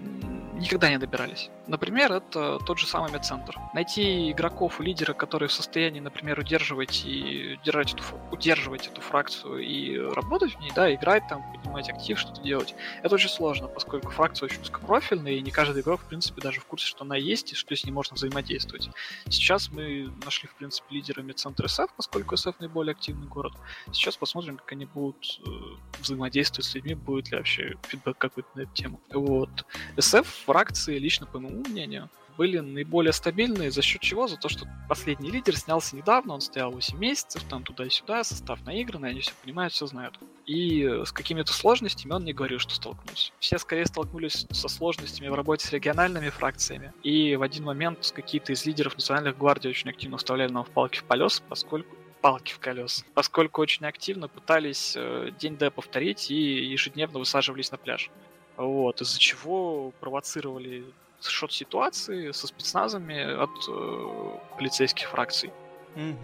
[0.53, 1.49] никогда не добирались.
[1.67, 3.57] Например, это тот же самый медцентр.
[3.73, 9.59] Найти игроков и лидера, которые в состоянии, например, удерживать и держать эту, удерживать эту фракцию
[9.59, 14.11] и работать в ней, да, играть там, поднимать актив, что-то делать, это очень сложно, поскольку
[14.11, 17.53] фракция очень узкопрофильная, и не каждый игрок, в принципе, даже в курсе, что она есть,
[17.53, 18.89] и что с ней можно взаимодействовать.
[19.29, 23.53] Сейчас мы нашли, в принципе, лидера медцентра SF, поскольку SF наиболее активный город.
[23.91, 25.49] Сейчас посмотрим, как они будут э,
[26.01, 28.99] взаимодействовать с людьми, будет ли вообще фидбэк какой-то на эту тему.
[29.11, 29.65] Вот.
[29.95, 34.27] SF фракции, лично по моему моему мнению, были наиболее стабильные за счет чего?
[34.27, 39.11] За то, что последний лидер снялся недавно, он стоял 8 месяцев, там туда-сюда, состав наигранный,
[39.11, 40.19] они все понимают, все знают.
[40.45, 43.31] И с какими-то сложностями он не говорил, что столкнулся.
[43.39, 46.91] Все скорее столкнулись со сложностями в работе с региональными фракциями.
[47.03, 50.99] И в один момент какие-то из лидеров национальных гвардий очень активно вставляли нам в палки
[50.99, 56.65] в колес, поскольку палки в колес, поскольку очень активно пытались э, день Д повторить и
[56.65, 58.09] ежедневно высаживались на пляж.
[58.55, 60.85] Вот, из-за чего провоцировали
[61.29, 65.51] шот-ситуации со спецназами от э, полицейских фракций.
[65.95, 66.17] Угу.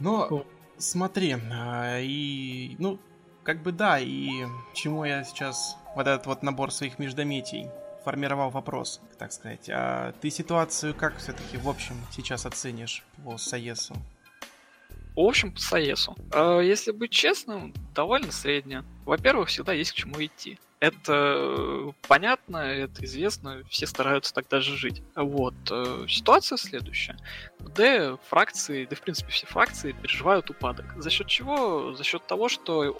[0.00, 2.98] Но ну, смотри, а, и ну
[3.42, 4.28] как бы да, и
[4.74, 7.68] чему я сейчас вот этот вот набор своих междометий
[8.04, 9.68] формировал вопрос, так сказать.
[9.70, 13.94] А ты ситуацию как все-таки в общем сейчас оценишь по САЕСу?
[15.16, 16.16] В общем, по САЕСу.
[16.32, 18.84] А, если быть честным, довольно средне.
[19.04, 20.58] Во-первых, всегда есть к чему идти.
[20.80, 25.02] Это понятно, это известно, все стараются так даже жить.
[25.16, 25.54] Вот.
[25.70, 27.16] Э, ситуация следующая.
[27.58, 30.86] Д фракции, да в принципе все фракции переживают упадок.
[30.96, 31.94] За счет чего?
[31.94, 32.96] За счет того, что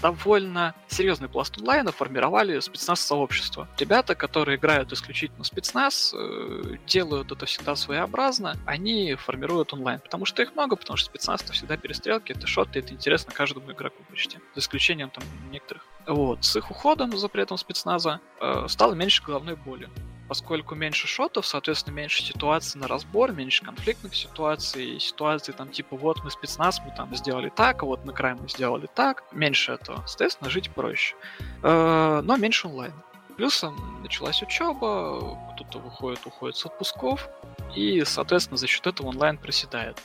[0.00, 3.68] довольно серьезный пласт онлайна формировали спецназ сообщества.
[3.78, 10.42] Ребята, которые играют исключительно спецназ, э, делают это всегда своеобразно, они формируют онлайн, потому что
[10.42, 14.38] их много, потому что спецназ это всегда перестрелки, это шоты, это интересно каждому игроку почти,
[14.54, 15.84] за исключением там некоторых.
[16.08, 19.88] Вот, с их уходом, запретом спецназа, э, стало меньше головной боли
[20.28, 26.22] поскольку меньше шотов, соответственно, меньше ситуаций на разбор, меньше конфликтных ситуаций, ситуации там типа вот
[26.22, 30.04] мы спецназ, мы там сделали так, а вот на край мы сделали так, меньше этого,
[30.06, 31.16] соответственно, жить проще.
[31.62, 32.92] Э, но меньше онлайн.
[33.36, 37.28] Плюсом началась учеба, кто-то выходит, уходит с отпусков,
[37.74, 39.96] и, соответственно, за счет этого онлайн проседает.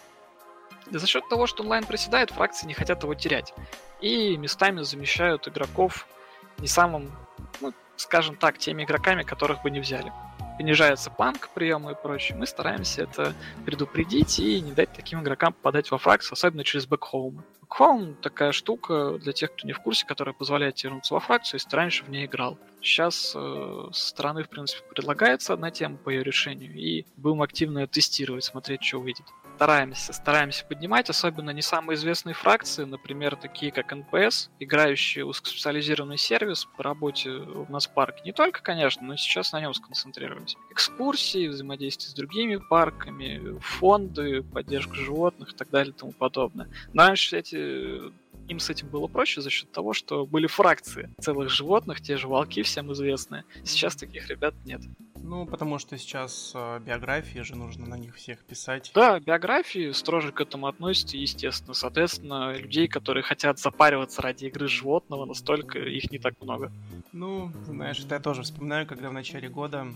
[0.91, 3.54] За счет того, что онлайн проседает, фракции не хотят его терять.
[4.02, 6.08] И местами замещают игроков
[6.58, 7.12] не самым
[7.62, 10.12] ну, скажем так, теми игроками, которых бы не взяли.
[10.58, 12.38] Понижается планка приема и прочее.
[12.38, 13.34] Мы стараемся это
[13.65, 17.43] предупредить и не дать таким игрокам попадать во фракс, особенно через back home.
[17.62, 21.56] Back home такая штука для тех, кто не в курсе, которая позволяет вернуться во фракцию,
[21.56, 22.60] если ты раньше в ней играл.
[22.82, 27.88] Сейчас э, со стороны, в принципе, предлагается одна тема по ее решению, и будем активно
[27.88, 33.94] тестировать, смотреть, что выйдет стараемся, стараемся поднимать, особенно не самые известные фракции, например, такие как
[33.93, 38.22] NPS, играющие узкоспециализированный сервис по работе в нацпарке.
[38.26, 40.58] Не только, конечно, но сейчас на нем сконцентрируемся.
[40.72, 46.70] Экскурсии, взаимодействие с другими парками, фонды, поддержка животных и так далее и тому подобное.
[46.94, 48.12] Но раньше эти
[48.47, 52.27] им с этим было проще за счет того, что были фракции целых животных, те же
[52.27, 53.43] волки всем известные.
[53.63, 54.82] Сейчас таких ребят нет.
[55.23, 58.91] Ну, потому что сейчас э, биографии же нужно на них всех писать.
[58.93, 61.73] Да, биографии строже к этому относятся, естественно.
[61.73, 66.73] Соответственно, людей, которые хотят запариваться ради игры животного, настолько их не так много.
[67.13, 69.88] Ну, знаешь, это я тоже вспоминаю, когда в начале года,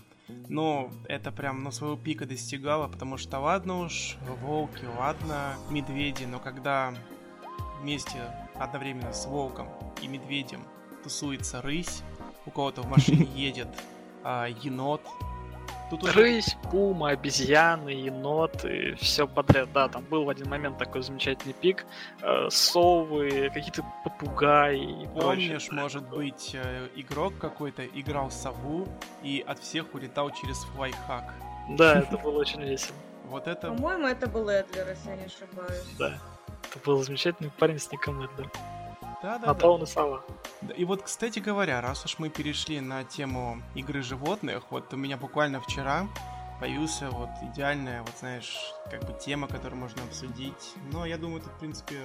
[0.48, 6.38] ну, это прям на своего пика достигало, потому что ладно уж, волки, ладно, медведи, но
[6.38, 6.94] когда
[7.80, 8.18] вместе
[8.54, 9.68] одновременно с волком
[10.02, 10.64] и медведем
[11.02, 12.02] тусуется рысь,
[12.46, 13.68] у кого-то в машине едет
[14.24, 15.02] а, енот,
[15.90, 16.12] Тут уже...
[16.12, 19.72] Рысь, пума, обезьяны, еноты, все подряд.
[19.72, 21.86] Да, там был в один момент такой замечательный пик.
[22.20, 25.82] Э, совы, какие-то попугаи и Помнишь, прочее.
[25.82, 28.86] может быть, э, игрок какой-то играл сову
[29.22, 31.32] и от всех улетал через флайхак.
[31.70, 32.96] Да, это было очень весело.
[33.24, 33.68] Вот это...
[33.68, 35.84] По-моему, это был Эдлер, если я не ошибаюсь.
[35.98, 36.18] Да.
[36.70, 38.50] Это был замечательный парень с ником Эдлер.
[39.22, 39.86] Да, да, На да.
[39.86, 40.22] сова.
[40.76, 45.16] И вот, кстати говоря, раз уж мы перешли на тему игры животных, вот у меня
[45.16, 46.06] буквально вчера
[46.60, 48.56] появился вот идеальная, вот знаешь,
[48.90, 50.74] как бы тема, которую можно обсудить.
[50.92, 51.96] Но я думаю, тут, в принципе,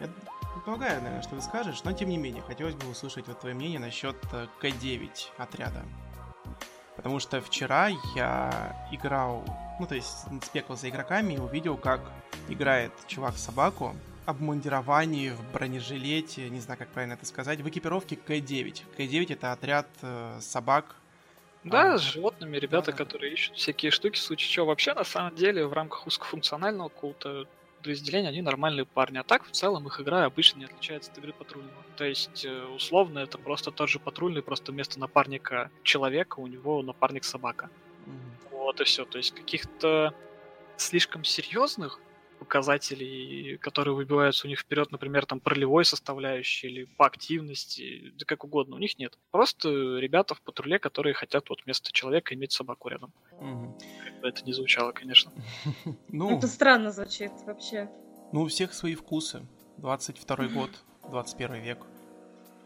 [0.00, 0.08] я
[0.54, 3.78] предполагаю, наверное, что ты скажешь, но тем не менее, хотелось бы услышать вот твое мнение
[3.78, 5.82] насчет э, К9 отряда.
[6.96, 9.44] Потому что вчера я играл,
[9.78, 12.00] ну то есть спекал за игроками и увидел, как
[12.48, 13.94] играет чувак собаку,
[14.26, 18.82] обмундировании, в бронежилете, не знаю, как правильно это сказать, в экипировке К-9.
[18.96, 20.96] К-9 это отряд э, собак.
[21.64, 24.66] Да, а, с животными, ребята, да, которые ищут всякие штуки, в случае чего.
[24.66, 27.46] Вообще, на самом деле, в рамках узкофункционального какого-то
[27.78, 29.18] подразделения они нормальные парни.
[29.18, 31.82] А так, в целом, их игра обычно не отличается от игры патрульного.
[31.96, 36.82] То есть, э, условно, это просто тот же патрульный, просто вместо напарника человека у него
[36.82, 37.68] напарник собака.
[38.06, 38.56] Mm.
[38.56, 39.04] Вот и все.
[39.04, 40.14] То есть, каких-то
[40.76, 42.00] слишком серьезных
[42.40, 48.44] показателей, которые выбиваются у них вперед, например, там пролевой составляющей или по активности, да как
[48.44, 49.18] угодно, у них нет.
[49.30, 53.12] Просто ребята в патруле, которые хотят вот вместо человека иметь собаку рядом.
[53.32, 53.78] Угу.
[54.04, 55.30] Как бы это не звучало, конечно.
[56.08, 57.90] ну, это странно звучит вообще.
[58.32, 59.46] Ну, у всех свои вкусы.
[59.76, 60.70] 22 год,
[61.10, 61.78] 21 век.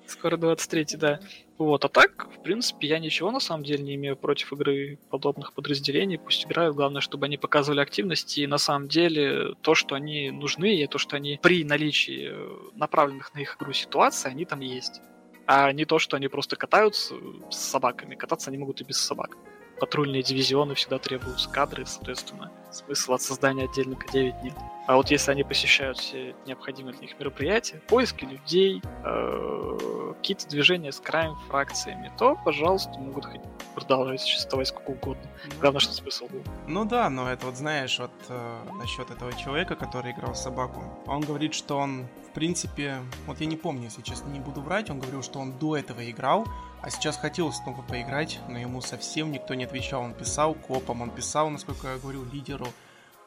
[0.07, 1.21] Скоро 23, да.
[1.57, 5.53] Вот, а так, в принципе, я ничего на самом деле не имею против игры подобных
[5.53, 6.19] подразделений.
[6.19, 8.37] Пусть играют, главное, чтобы они показывали активность.
[8.38, 12.71] И на самом деле то, что они нужны, и то, что они при наличии э,
[12.75, 15.01] направленных на их игру ситуаций, они там есть.
[15.47, 17.14] А не то, что они просто катаются
[17.51, 18.14] с собаками.
[18.14, 19.37] Кататься они могут и без собак.
[19.79, 24.55] Патрульные дивизионы всегда требуются кадры, соответственно, смысла от создания отдельных 9 нет.
[24.87, 30.93] А вот если они посещают все необходимые для них мероприятия, поиски людей, э, какие-то движения
[30.93, 33.41] с краем фракциями, то, пожалуйста, могут хоть
[33.75, 35.23] продолжать существовать сколько угодно.
[35.61, 36.43] Главное, что смысл был.
[36.67, 41.23] Ну да, но это вот знаешь, вот э, насчет этого человека, который играл собаку, он
[41.23, 45.01] говорит, что он, в принципе, вот я не помню, если честно, не буду врать, он
[45.01, 46.47] говорил, что он до этого играл,
[46.85, 50.03] а сейчас хотел снова поиграть, но ему совсем никто не отвечал.
[50.03, 52.67] Он писал копам, он писал, насколько я говорю, лидеру.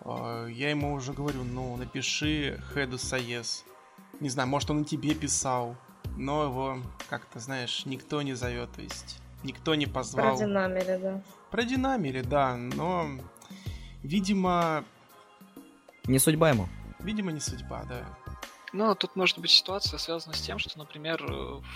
[0.01, 3.65] А, я ему уже говорю, ну, напиши Хеду Саес.
[4.19, 5.75] Не знаю, может, он и тебе писал,
[6.15, 6.77] но его
[7.09, 10.37] как-то, знаешь, никто не зовет, то есть никто не позвал.
[10.37, 11.21] Про Динамере, да.
[11.51, 13.07] Про Динамере, да, но,
[14.03, 14.83] видимо...
[16.05, 16.67] Не судьба ему.
[16.99, 18.05] Видимо, не судьба, да.
[18.73, 21.25] Ну, тут может быть ситуация связана с тем, что, например,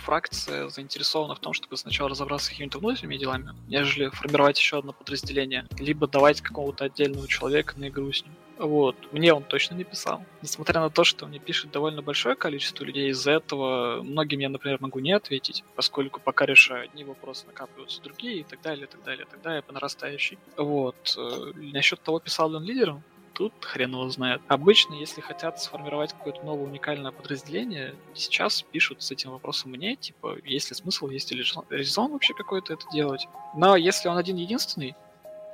[0.04, 4.92] фракция заинтересована в том, чтобы сначала разобраться с какими-то внутренними делами, нежели формировать еще одно
[4.92, 8.34] подразделение, либо давать какого-то отдельного человека на игру с ним.
[8.62, 8.96] Вот.
[9.12, 10.24] Мне он точно не писал.
[10.44, 14.78] Несмотря на то, что мне пишет довольно большое количество людей, из-за этого многим я, например,
[14.80, 19.04] могу не ответить, поскольку пока решаю одни вопросы, накапливаются другие и так далее, и так
[19.04, 20.38] далее, и так далее, по нарастающей.
[20.58, 21.18] Вот.
[21.18, 24.42] Э, насчет того, писал ли он лидером, тут хрен его знает.
[24.48, 30.38] Обычно, если хотят сформировать какое-то новое уникальное подразделение, сейчас пишут с этим вопросом мне, типа,
[30.44, 33.28] есть ли смысл, есть ли резон вообще какой-то это делать.
[33.56, 34.96] Но если он один единственный,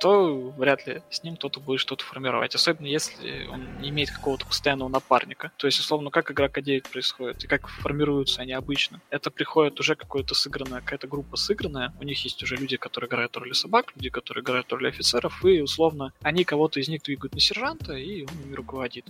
[0.00, 2.54] то вряд ли с ним кто-то будет что-то формировать.
[2.54, 5.52] Особенно если он не имеет какого-то постоянного напарника.
[5.56, 9.00] То есть, условно, как игра К9 происходит и как формируются они обычно.
[9.10, 11.92] Это приходит уже какое-то сыгранное, какая-то группа сыгранная.
[12.00, 15.60] У них есть уже люди, которые играют роли собак, люди, которые играют роли офицеров, и,
[15.60, 19.06] условно, они кого-то из них двигают на сержанта, и он ими руководит.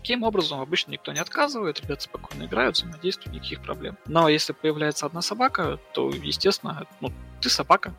[0.00, 3.98] Таким образом, обычно никто не отказывает, ребята спокойно играют, взаимодействуют, никаких проблем.
[4.06, 7.94] Но если появляется одна собака, то, естественно, ну, ты собака,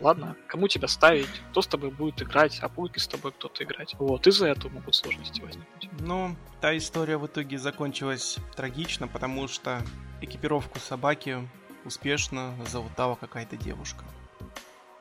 [0.00, 3.64] Ладно, кому тебя ставить, кто с тобой будет играть, а будет ли с тобой кто-то
[3.64, 3.94] играть.
[3.98, 5.88] Вот, из-за этого могут сложности возникнуть.
[6.00, 9.82] Ну, та история в итоге закончилась трагично, потому что
[10.20, 11.48] экипировку собаки
[11.84, 14.04] успешно залутала какая-то девушка.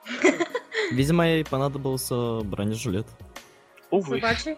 [0.92, 3.08] Видимо, ей понадобился бронежилет.
[3.92, 4.20] Увы.
[4.20, 4.58] Собачий?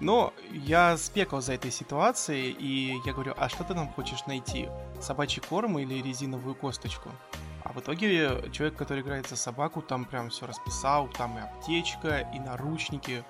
[0.00, 4.68] Но я спекал за этой ситуацией, и я говорю, а что ты нам хочешь найти?
[5.00, 7.10] Собачий корм или резиновую косточку?
[7.64, 12.28] А в итоге человек, который играет за собаку, там прям все расписал, там и аптечка,
[12.34, 13.24] и наручники.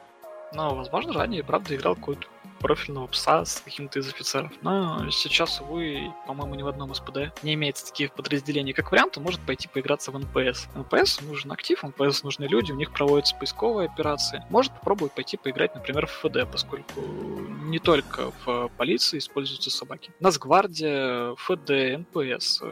[0.53, 2.27] Ну, возможно, ранее, правда, играл какой-то
[2.65, 4.51] профильного пса с каким-то из офицеров.
[4.63, 8.73] Но сейчас, увы, по-моему, ни в одном SPD не имеется таких подразделений.
[8.73, 10.69] Как вариант, он может пойти поиграться в NPS.
[10.75, 14.43] NPS нужен актив, NPS нужны люди, у них проводятся поисковые операции.
[14.49, 20.15] Может попробовать пойти поиграть, например, в FD, поскольку не только в полиции используются собаки.
[20.21, 22.63] Нацгвардия, FD, NPS.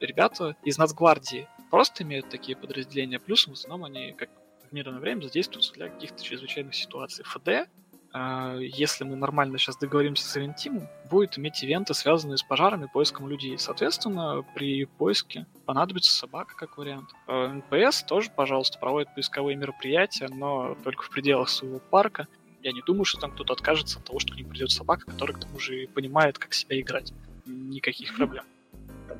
[0.00, 4.28] Ребята из Нацгвардии просто имеют такие подразделения, плюс в основном они, как
[4.68, 7.24] в мирное время, задействуются для каких-то чрезвычайных ситуаций.
[7.24, 7.70] FD
[8.12, 12.88] если мы нормально сейчас договоримся с Event Team ом, будет иметь ивенты, связанные с пожарами,
[12.92, 13.58] поиском людей.
[13.58, 17.10] Соответственно, при поиске понадобится собака как вариант.
[17.26, 22.26] А, NPS тоже, пожалуйста, проводит поисковые мероприятия, но только в пределах своего парка.
[22.62, 25.36] Я не думаю, что там кто-то откажется от того, что к ним придет собака, которая
[25.36, 27.12] к тому же понимает, как себя играть.
[27.46, 28.44] Никаких проблем.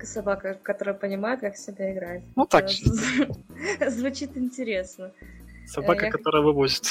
[0.02, 2.22] Собака, которая понимает, как себя играть.
[2.34, 2.70] Ну так.
[3.88, 5.12] Звучит интересно.
[5.66, 6.12] Собака, Я...
[6.12, 6.86] которая вывозит.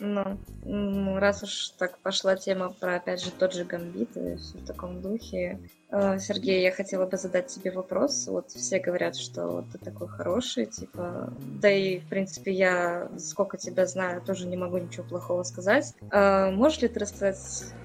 [0.00, 4.64] Ну, раз уж так пошла тема про, опять же, тот же гамбит и все в
[4.64, 5.60] таком духе.
[5.90, 8.26] Э, Сергей, я хотела бы задать тебе вопрос.
[8.26, 11.32] Вот все говорят, что ты такой хороший, типа...
[11.60, 15.94] Да и, в принципе, я, сколько тебя знаю, тоже не могу ничего плохого сказать.
[16.10, 17.38] Э, можешь ли ты рассказать,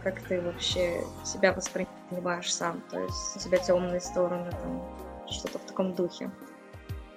[0.03, 2.81] как ты вообще себя воспринимаешь сам?
[2.89, 4.81] То есть у тебя темные стороны, там,
[5.27, 6.31] что-то в таком духе?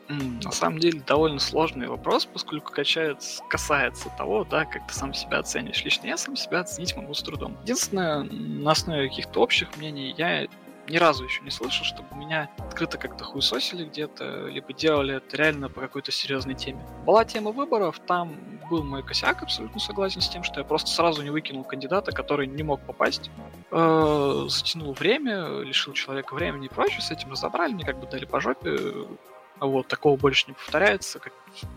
[0.09, 5.39] На самом деле довольно сложный вопрос, поскольку качается, касается того, да, как ты сам себя
[5.39, 5.85] оценишь.
[5.85, 7.57] Лично я сам себя оценить могу с трудом.
[7.63, 10.47] Единственное, на основе каких-то общих мнений я
[10.89, 15.69] ни разу еще не слышал, чтобы меня открыто как-то хуесосили где-то, либо делали это реально
[15.69, 16.81] по какой-то серьезной теме.
[17.05, 18.37] Была тема выборов, там
[18.71, 22.47] был мой косяк, абсолютно согласен с тем, что я просто сразу не выкинул кандидата, который
[22.47, 23.31] не мог попасть.
[23.71, 28.25] Э, затянул время, лишил человека времени и прочее, с этим разобрали, мне как бы дали
[28.25, 28.79] по жопе,
[29.67, 31.19] вот, такого больше не повторяется.
[31.19, 31.33] Как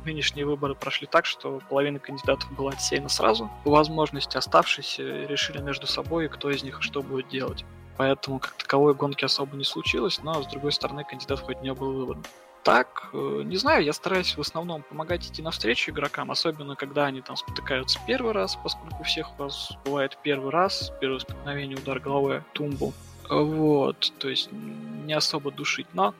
[0.05, 3.49] нынешние выборы прошли так, что половина кандидатов была отсеяна сразу.
[3.63, 7.65] По возможности оставшиеся решили между собой, кто из них что будет делать.
[7.97, 11.93] Поэтому как таковой гонки особо не случилось, но с другой стороны кандидат хоть не был
[11.93, 12.23] выбран.
[12.63, 17.21] Так, э, не знаю, я стараюсь в основном помогать идти навстречу игрокам, особенно когда они
[17.21, 21.99] там спотыкаются первый раз, поскольку у всех у вас бывает первый раз, первое столкновение, удар
[21.99, 22.93] головой тумбу.
[23.29, 26.13] Вот, то есть не особо душить, но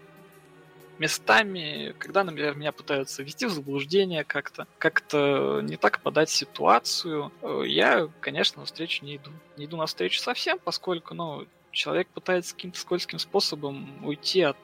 [1.02, 7.64] местами, когда, например, меня пытаются ввести в заблуждение как-то, как-то не так подать ситуацию, э,
[7.66, 9.32] я, конечно, на встречу не иду.
[9.58, 14.58] Не иду на встречу совсем, поскольку, ну, человек пытается каким-то скользким способом уйти от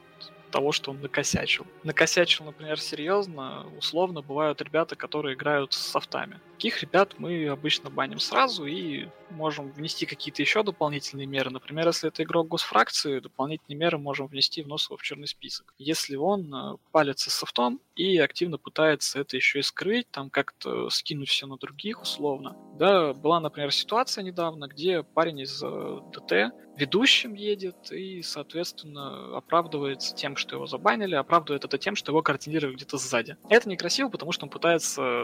[0.51, 1.65] того, что он накосячил.
[1.83, 6.39] Накосячил, например, серьезно, условно, бывают ребята, которые играют с софтами.
[6.57, 11.51] Таких ребят мы обычно баним сразу и можем внести какие-то еще дополнительные меры.
[11.51, 15.75] Например, если это игрок госфракции, дополнительные меры можем внести внос его в черный список.
[15.77, 21.29] Если он э, палится софтом и активно пытается это еще и скрыть, там как-то скинуть
[21.29, 22.57] все на других условно.
[22.79, 30.15] Да, была, например, ситуация недавно, где парень из э, ДТ ведущим едет и, соответственно, оправдывается
[30.15, 33.37] тем, что его забанили, оправдывает это тем, что его координировали где-то сзади.
[33.47, 35.23] Это некрасиво, потому что он пытается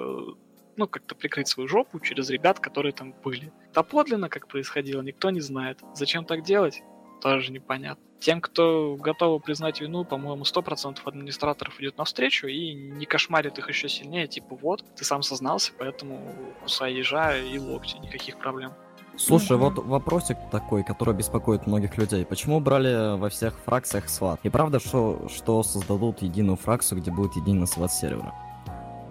[0.78, 3.52] ну, как-то прикрыть свою жопу через ребят, которые там были.
[3.74, 5.80] А подлинно, как происходило, никто не знает.
[5.94, 6.82] Зачем так делать?
[7.22, 8.04] Тоже непонятно.
[8.20, 13.90] Тем, кто готовы признать вину, по-моему, 100% администраторов идет навстречу и не кошмарит их еще
[13.90, 18.74] сильнее, типа вот, ты сам сознался, поэтому кусай ежа и локти, никаких проблем.
[19.18, 22.26] Слушай, вот вопросик такой, который беспокоит многих людей.
[22.26, 24.40] Почему брали во всех фракциях сват?
[24.44, 28.34] И правда, что, что создадут единую фракцию, где будет единый сват сервера?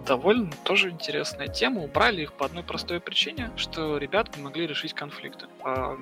[0.05, 1.83] Довольно тоже интересная тема.
[1.83, 5.47] Убрали их по одной простой причине, что ребят не могли решить конфликты.
[5.63, 5.97] А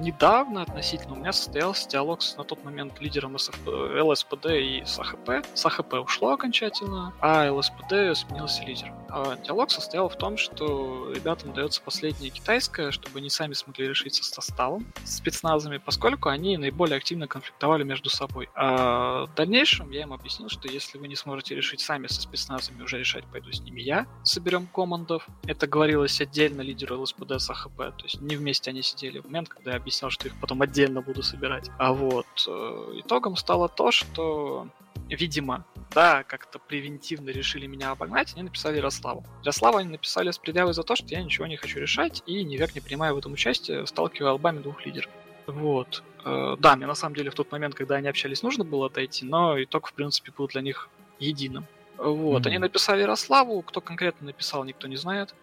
[0.00, 3.54] недавно относительно у меня состоялся диалог с на тот момент лидером СФ...
[3.66, 5.46] ЛСПД и САХП.
[5.54, 8.92] САХП ушло окончательно, а ЛСПД сменился лидер.
[9.08, 14.24] А диалог состоял в том, что ребятам дается последнее китайское, чтобы они сами смогли решиться
[14.24, 18.48] с составом, с спецназами, поскольку они наиболее активно конфликтовали между собой.
[18.54, 22.82] А в дальнейшем я им объяснил, что если вы не сможете решить сами со спецназами,
[22.82, 25.26] уже решать пойду с ними я, соберем командов.
[25.46, 29.48] Это говорилось отдельно лидеру ЛСПД с АХП, то есть не вместе они сидели в момент,
[29.48, 31.70] когда я объяснял, что их потом отдельно буду собирать.
[31.78, 34.68] А вот э, итогом стало то, что
[35.08, 39.24] видимо, да, как-то превентивно решили меня обогнать, они написали Ярославу.
[39.42, 42.74] Ярославу они написали с предъявой за то, что я ничего не хочу решать и никак
[42.74, 45.10] не принимаю в этом участие, сталкивая лбами двух лидеров.
[45.46, 46.02] Вот.
[46.24, 49.24] Э, да, мне на самом деле в тот момент, когда они общались, нужно было отойти,
[49.24, 51.66] но итог, в принципе, был для них единым.
[51.98, 52.42] Вот.
[52.42, 52.48] Mm-hmm.
[52.48, 55.34] Они написали Ярославу, кто конкретно написал, никто не знает.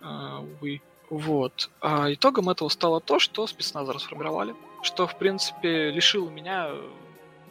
[0.00, 0.80] Э, увы.
[1.10, 1.70] Вот.
[1.80, 6.70] А итогом этого стало то, что спецназ расформировали, что, в принципе, лишило меня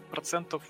[0.09, 0.63] процентов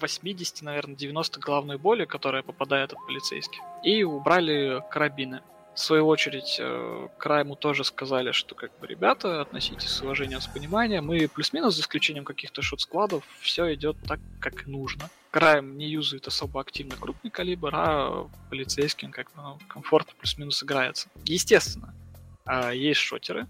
[0.00, 3.60] 80, наверное, 90 головной боли, которая попадает от полицейских.
[3.82, 5.42] И убрали карабины.
[5.74, 10.48] В свою очередь, э, Крайму тоже сказали, что как бы, ребята, относитесь с уважением, с
[10.48, 11.06] пониманием.
[11.06, 15.08] Мы плюс-минус, за исключением каких-то шут-складов, все идет так, как нужно.
[15.30, 21.08] Крайм не юзает особо активно крупный калибр, а полицейским как ну, комфортно плюс-минус играется.
[21.24, 21.94] Естественно,
[22.44, 23.46] а, есть шотеры,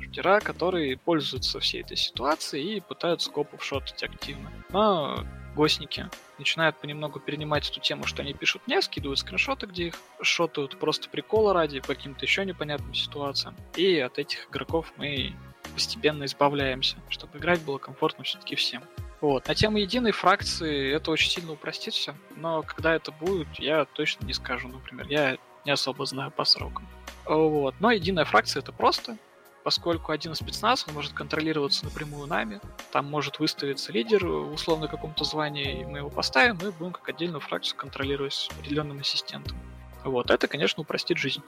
[0.00, 4.52] шутера, которые пользуются всей этой ситуацией и пытаются копов шотать активно.
[4.70, 5.24] Но
[5.58, 10.78] госники начинают понемногу перенимать эту тему, что они пишут мне, скидывают скриншоты, где их шотают
[10.78, 13.56] просто прикола ради, по каким-то еще непонятным ситуациям.
[13.74, 15.34] И от этих игроков мы
[15.74, 18.84] постепенно избавляемся, чтобы играть было комфортно все-таки всем.
[19.20, 19.48] Вот.
[19.48, 24.26] На тему единой фракции это очень сильно упростит все, но когда это будет, я точно
[24.26, 25.06] не скажу, например.
[25.08, 26.86] Я не особо знаю по срокам.
[27.24, 27.74] Вот.
[27.80, 29.18] Но единая фракция это просто,
[29.64, 32.60] поскольку один спецназ, он может контролироваться напрямую нами,
[32.92, 37.40] там может выставиться лидер условно каком-то звании, и мы его поставим, и будем как отдельную
[37.40, 39.56] фракцию контролировать с определенным ассистентом.
[40.04, 41.42] Вот, это, конечно, упростит жизнь.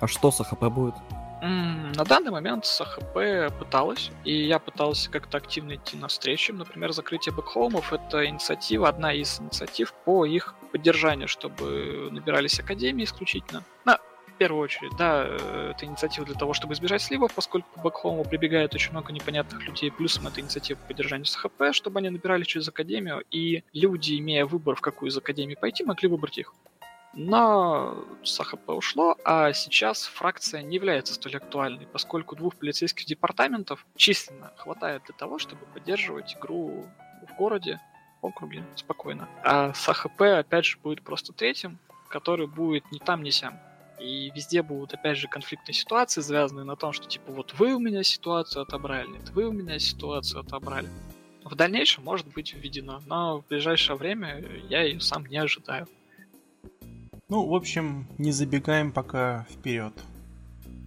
[0.00, 0.94] А что с АХП будет?
[1.42, 6.52] На данный момент с АХП пыталась, и я пытался как-то активно идти на встречи.
[6.52, 13.64] Например, закрытие бэкхолмов— это инициатива, одна из инициатив по их поддержанию, чтобы набирались академии исключительно.
[13.84, 14.11] На в
[14.42, 18.74] первую очередь, да, э, это инициатива для того, чтобы избежать сливов, поскольку к бэкхолму прибегает
[18.74, 22.68] очень много непонятных людей, плюсом это инициатива по поддержанию с ХП, чтобы они набирали через
[22.68, 26.52] Академию, и люди, имея выбор, в какую из Академий пойти, могли выбрать их.
[27.14, 33.86] Но с АХП ушло, а сейчас фракция не является столь актуальной, поскольку двух полицейских департаментов
[33.94, 36.84] численно хватает для того, чтобы поддерживать игру
[37.28, 37.78] в городе,
[38.20, 39.28] в округе спокойно.
[39.44, 41.78] А с АХП, опять же, будет просто третьим,
[42.08, 43.60] который будет ни там, ни сям.
[44.02, 47.78] И везде будут, опять же, конфликтные ситуации, завязанные на том, что, типа, вот вы у
[47.78, 50.88] меня ситуацию отобрали, нет, вы у меня ситуацию отобрали.
[51.44, 55.86] В дальнейшем может быть введено, но в ближайшее время я ее сам не ожидаю.
[57.28, 59.94] Ну, в общем, не забегаем пока вперед.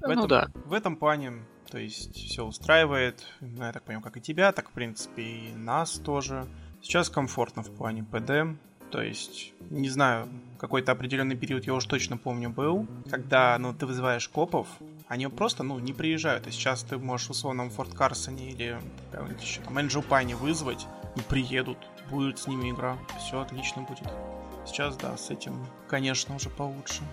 [0.02, 0.48] В ну этом, да.
[0.66, 1.34] В этом плане,
[1.72, 5.56] то есть, все устраивает, ну, я так понимаю, как и тебя, так, в принципе, и
[5.56, 6.46] нас тоже.
[6.82, 8.60] Сейчас комфортно в плане ПД,
[8.92, 13.86] то есть, не знаю, какой-то определенный период, я уж точно помню, был, когда, ну, ты
[13.86, 14.68] вызываешь копов,
[15.08, 16.48] они просто, ну, не приезжают.
[16.48, 17.34] И сейчас ты можешь в
[17.70, 18.78] Форт Карсоне или
[19.42, 21.78] еще там Пайне вызвать, и приедут,
[22.10, 24.12] будет с ними игра, все отлично будет.
[24.66, 27.04] Сейчас, да, с этим, конечно, уже получше.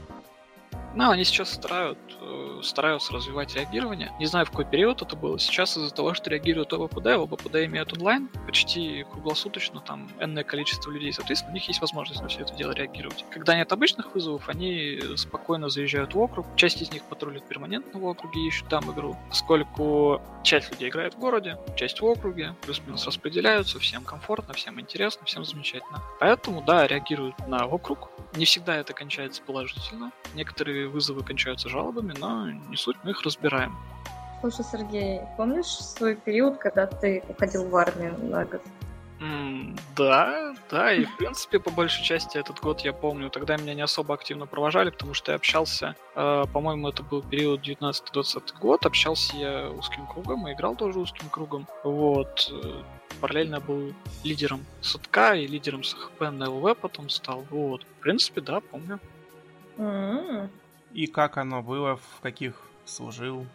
[0.95, 4.13] Ну, они сейчас старают, э, стараются развивать реагирование.
[4.19, 5.39] Не знаю, в какой период это было.
[5.39, 11.13] Сейчас из-за того, что реагируют ОБПД, ОБПД имеют онлайн почти круглосуточно, там энное количество людей,
[11.13, 13.25] соответственно, у них есть возможность на все это дело реагировать.
[13.31, 16.47] Когда нет обычных вызовов, они спокойно заезжают в округ.
[16.57, 19.17] Часть из них патрулит перманентно в округе, ищут там игру.
[19.29, 25.25] Поскольку часть людей играет в городе, часть в округе, плюс-минус распределяются, всем комфортно, всем интересно,
[25.25, 26.03] всем замечательно.
[26.21, 28.11] Поэтому, да, реагируют на округ.
[28.37, 30.13] Не всегда это кончается положительно.
[30.35, 33.77] Некоторые вызовы кончаются жалобами, но не суть, мы их разбираем.
[34.41, 38.63] Слушай, Сергей, помнишь свой период, когда ты уходил в армию на год?
[39.23, 43.31] Mm, да, да, и в принципе, по большей части этот год я помню.
[43.31, 47.61] Тогда меня не особо активно провожали, потому что я общался, э, по-моему, это был период
[47.65, 51.69] 19-20 год, общался я узким кругом и играл тоже узким кругом.
[51.85, 52.51] Вот.
[52.51, 52.83] Э,
[53.21, 57.47] параллельно был лидером СТК и лидером СХП на ЛВ потом стал.
[57.51, 57.85] Вот.
[57.85, 58.99] В принципе, да, помню.
[59.77, 60.49] Mm-hmm.
[60.95, 63.47] И как оно было, в каких служил?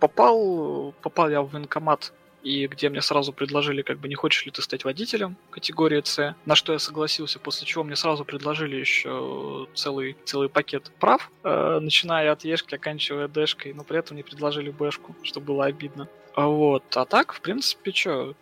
[0.00, 4.52] Попал, попал я в военкомат, и где мне сразу предложили, как бы, не хочешь ли
[4.52, 9.66] ты стать водителем категории С, на что я согласился, после чего мне сразу предложили еще
[9.74, 14.70] целый, целый пакет прав, э, начиная от Ешки, оканчивая Дэшкой, но при этом не предложили
[14.70, 16.08] Бэшку, что было обидно.
[16.36, 18.34] Вот, а так, в принципе, что,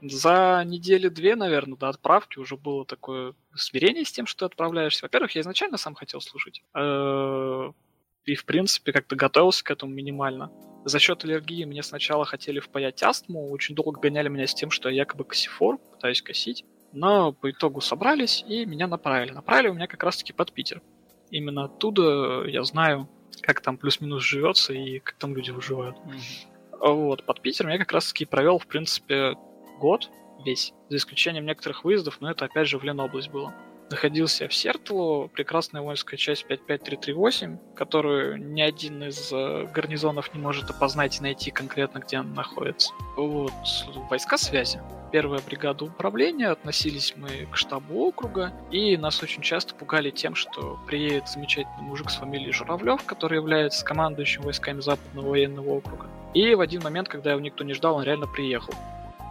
[0.00, 5.04] за недели-две, наверное, до отправки уже было такое смирение с тем, что ты отправляешься.
[5.04, 6.62] Во-первых, я изначально сам хотел служить.
[6.74, 7.72] Э,
[8.24, 10.52] и, в принципе, как-то готовился к этому минимально.
[10.84, 14.88] За счет аллергии мне сначала хотели впаять астму, очень долго гоняли меня с тем, что
[14.88, 16.64] я якобы косифор, пытаюсь косить.
[16.92, 19.32] Но по итогу собрались и меня направили.
[19.32, 20.80] Направили у меня как раз-таки под Питер.
[21.30, 23.08] Именно оттуда я знаю,
[23.42, 25.96] как там плюс-минус живется и как там люди выживают.
[25.96, 26.94] Mm-hmm.
[26.94, 29.34] Вот, под Питером я как раз-таки провел, в принципе,
[29.78, 30.10] год
[30.44, 33.54] весь, за исключением некоторых выездов, но это опять же в Ленобласть было.
[33.90, 40.68] Находился в Сертлу, прекрасная воинская часть 55338, которую ни один из э, гарнизонов не может
[40.68, 42.92] опознать и найти конкретно, где она находится.
[43.16, 43.52] Вот,
[44.10, 44.78] войска связи.
[45.10, 50.78] Первая бригада управления, относились мы к штабу округа, и нас очень часто пугали тем, что
[50.86, 56.08] приедет замечательный мужик с фамилией Журавлев, который является командующим войсками Западного военного округа.
[56.34, 58.74] И в один момент, когда его никто не ждал, он реально приехал.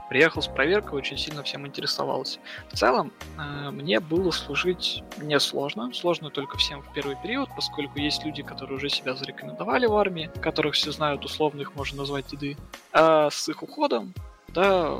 [0.09, 2.39] Приехал с проверкой, очень сильно всем интересовался.
[2.71, 5.93] В целом, э, мне было служить несложно.
[5.93, 10.31] Сложно только всем в первый период, поскольку есть люди, которые уже себя зарекомендовали в армии,
[10.41, 12.55] которых все знают, условно их можно назвать деды.
[12.93, 14.13] А с их уходом,
[14.47, 14.97] да,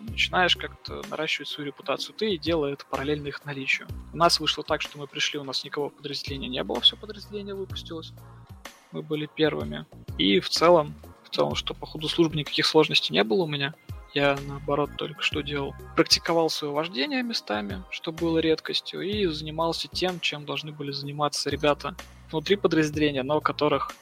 [0.00, 3.86] начинаешь как-то наращивать свою репутацию ты и делая это параллельно их наличию.
[4.12, 6.96] У нас вышло так, что мы пришли, у нас никого в подразделении не было, все
[6.96, 8.12] подразделение выпустилось.
[8.92, 9.84] Мы были первыми.
[10.16, 10.94] И в целом,
[11.24, 13.74] в целом, что по ходу службы никаких сложностей не было у меня.
[14.14, 15.74] Я, наоборот, только что делал.
[15.94, 21.94] Практиковал свое вождение местами, что было редкостью, и занимался тем, чем должны были заниматься ребята
[22.30, 23.92] внутри подразделения, но которых,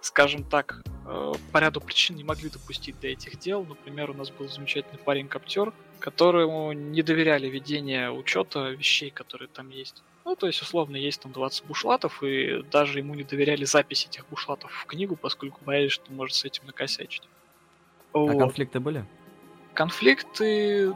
[0.00, 3.64] скажем так, э, по ряду причин не могли допустить до этих дел.
[3.64, 10.02] Например, у нас был замечательный парень-коптер, которому не доверяли ведение учета вещей, которые там есть.
[10.24, 14.28] Ну, то есть, условно, есть там 20 бушлатов, и даже ему не доверяли запись этих
[14.28, 17.22] бушлатов в книгу, поскольку боялись, что может с этим накосячить.
[18.12, 18.38] А вот.
[18.38, 19.06] конфликты были?
[19.80, 20.94] Конфликты...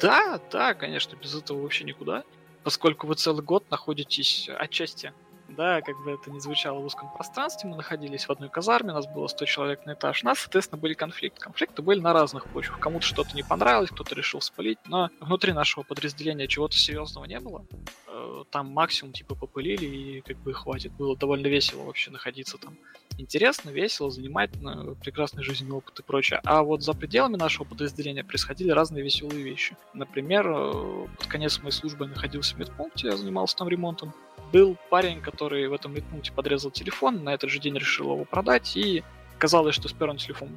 [0.00, 2.24] Да, да, конечно, без этого вообще никуда.
[2.62, 5.12] Поскольку вы целый год находитесь отчасти
[5.48, 8.94] да, как бы это не звучало в узком пространстве, мы находились в одной казарме, у
[8.94, 11.38] нас было 100 человек на этаж, у нас, соответственно, были конфликты.
[11.40, 12.80] Конфликты были на разных почвах.
[12.80, 17.64] Кому-то что-то не понравилось, кто-то решил спалить, но внутри нашего подразделения чего-то серьезного не было.
[18.08, 20.92] Э, там максимум, типа, попылили, и как бы хватит.
[20.92, 22.76] Было довольно весело вообще находиться там.
[23.16, 26.40] Интересно, весело, занимательно, прекрасный жизненный опыт и прочее.
[26.44, 29.76] А вот за пределами нашего подразделения происходили разные веселые вещи.
[29.92, 34.12] Например, э, под конец моей службы я находился в медпункте, я занимался там ремонтом
[34.54, 38.76] был парень, который в этом медпункте подрезал телефон, на этот же день решил его продать,
[38.76, 39.02] и
[39.38, 40.50] казалось, что сперл телефон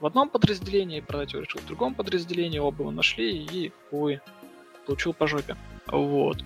[0.00, 4.20] в одном подразделении, продать его решил в другом подразделении, оба его нашли и, увы,
[4.86, 5.56] получил по жопе.
[5.86, 6.44] Вот.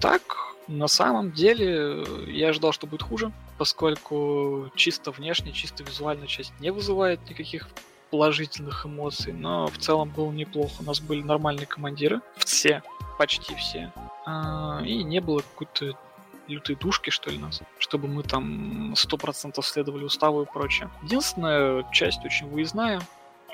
[0.00, 0.22] Так,
[0.66, 6.70] на самом деле, я ожидал, что будет хуже, поскольку чисто внешне, чисто визуально часть не
[6.70, 7.68] вызывает никаких
[8.10, 10.74] положительных эмоций, но в целом было неплохо.
[10.80, 12.82] У нас были нормальные командиры, все,
[13.18, 13.92] почти все,
[14.26, 15.98] а, и не было какой-то
[16.46, 20.90] лютой душки, что ли, нас, чтобы мы там сто процентов следовали уставу и прочее.
[21.02, 23.00] Единственная часть очень выездная,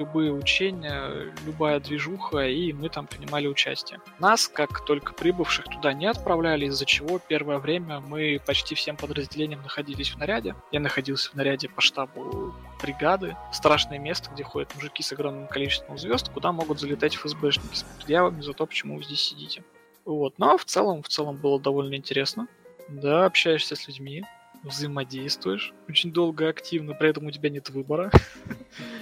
[0.01, 4.01] любые учения, любая движуха, и мы там принимали участие.
[4.19, 9.63] Нас, как только прибывших, туда не отправляли, из-за чего первое время мы почти всем подразделениям
[9.63, 10.57] находились в наряде.
[10.73, 13.37] Я находился в наряде по штабу бригады.
[13.53, 18.41] Страшное место, где ходят мужики с огромным количеством звезд, куда могут залетать ФСБшники с предъявами
[18.41, 19.63] за то, почему вы здесь сидите.
[20.07, 20.39] Вот.
[20.39, 22.49] Но в целом, в целом было довольно интересно.
[22.89, 24.25] Да, общаешься с людьми,
[24.63, 28.11] взаимодействуешь очень долго, активно, при этом у тебя нет выбора.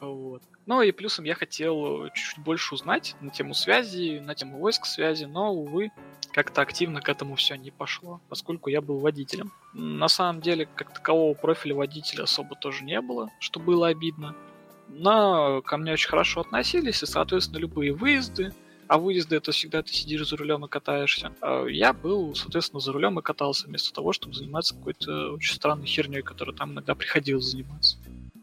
[0.00, 0.42] Вот.
[0.66, 5.24] Ну и плюсом я хотел чуть-чуть больше узнать на тему связи, на тему войск связи,
[5.24, 5.90] но, увы,
[6.32, 9.52] как-то активно к этому все не пошло, поскольку я был водителем.
[9.74, 14.34] На самом деле, как такового профиля водителя особо тоже не было, что было обидно.
[14.88, 18.52] Но ко мне очень хорошо относились, и, соответственно, любые выезды,
[18.88, 21.32] а выезды это всегда ты сидишь за рулем и катаешься.
[21.40, 25.86] А я был, соответственно, за рулем и катался, вместо того, чтобы заниматься какой-то очень странной
[25.86, 27.98] херней, которой там иногда приходилось заниматься.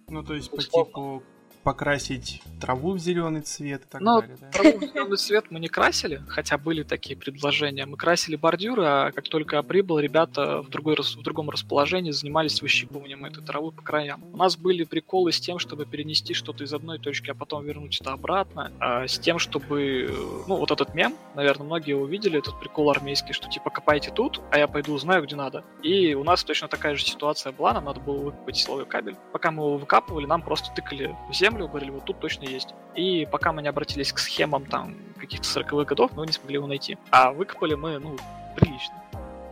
[0.08, 1.24] Ну, то есть, по типу
[1.68, 4.38] покрасить траву в зеленый цвет и так Но далее.
[4.40, 4.52] Да?
[4.52, 7.86] Траву в зеленый цвет мы не красили, хотя были такие предложения.
[7.86, 12.62] Мы красили бордюры, а как только я прибыл, ребята в, другой, в другом расположении занимались
[12.62, 14.24] выщипыванием этой травы по краям.
[14.32, 18.00] У нас были приколы с тем, чтобы перенести что-то из одной точки, а потом вернуть
[18.00, 20.10] это обратно, а с тем, чтобы...
[20.48, 24.58] Ну, вот этот мем, наверное, многие увидели, этот прикол армейский, что типа копайте тут, а
[24.58, 25.66] я пойду узнаю, где надо.
[25.84, 29.18] И у нас точно такая же ситуация была, нам надо было выкопать силовой кабель.
[29.34, 32.74] Пока мы его выкапывали, нам просто тыкали в землю, землю, говорили, вот тут точно есть.
[32.96, 36.68] И пока мы не обратились к схемам там каких-то 40-х годов, мы не смогли его
[36.68, 36.98] найти.
[37.12, 38.16] А выкопали мы, ну,
[38.56, 38.96] прилично.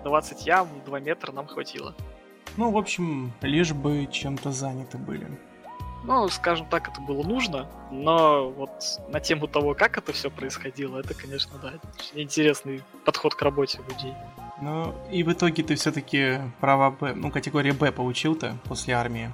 [0.03, 1.95] 20 ям, 2 метра нам хватило.
[2.57, 5.27] Ну, в общем, лишь бы чем-то заняты были.
[6.03, 8.69] Ну, скажем так, это было нужно, но вот
[9.09, 11.73] на тему того, как это все происходило, это, конечно, да,
[12.13, 14.13] интересный подход к работе людей.
[14.61, 19.33] Ну, и в итоге ты все-таки право Б, ну, категория Б получил-то после армии.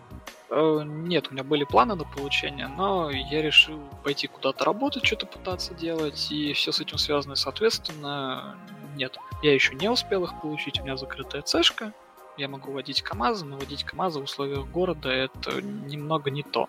[0.51, 5.25] Э, нет, у меня были планы на получение, но я решил пойти куда-то работать, что-то
[5.25, 8.57] пытаться делать, и все с этим связано, соответственно,
[8.95, 9.15] нет.
[9.41, 11.93] Я еще не успел их получить, у меня закрытая цешка,
[12.37, 16.67] я могу водить КАМАЗы, но водить КАМАЗы в условиях города это немного не то.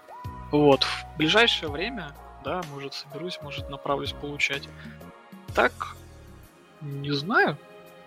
[0.52, 2.14] Вот, в ближайшее время,
[2.44, 4.68] да, может соберусь, может направлюсь получать.
[5.56, 5.96] Так,
[6.80, 7.58] не знаю,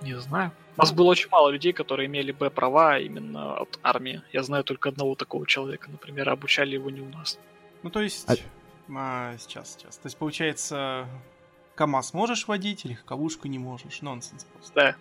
[0.01, 0.51] не знаю.
[0.77, 4.21] У нас было очень мало людей, которые имели Б-права именно от армии.
[4.33, 7.39] Я знаю только одного такого человека, например, обучали его не у нас.
[7.83, 8.29] Ну, то есть...
[8.29, 8.35] А...
[8.93, 9.97] А, сейчас, сейчас.
[9.97, 11.07] То есть, получается,
[11.75, 14.01] КАМАЗ можешь водить, или легковушку не можешь?
[14.01, 14.73] Нонсенс просто.
[14.73, 14.95] Да.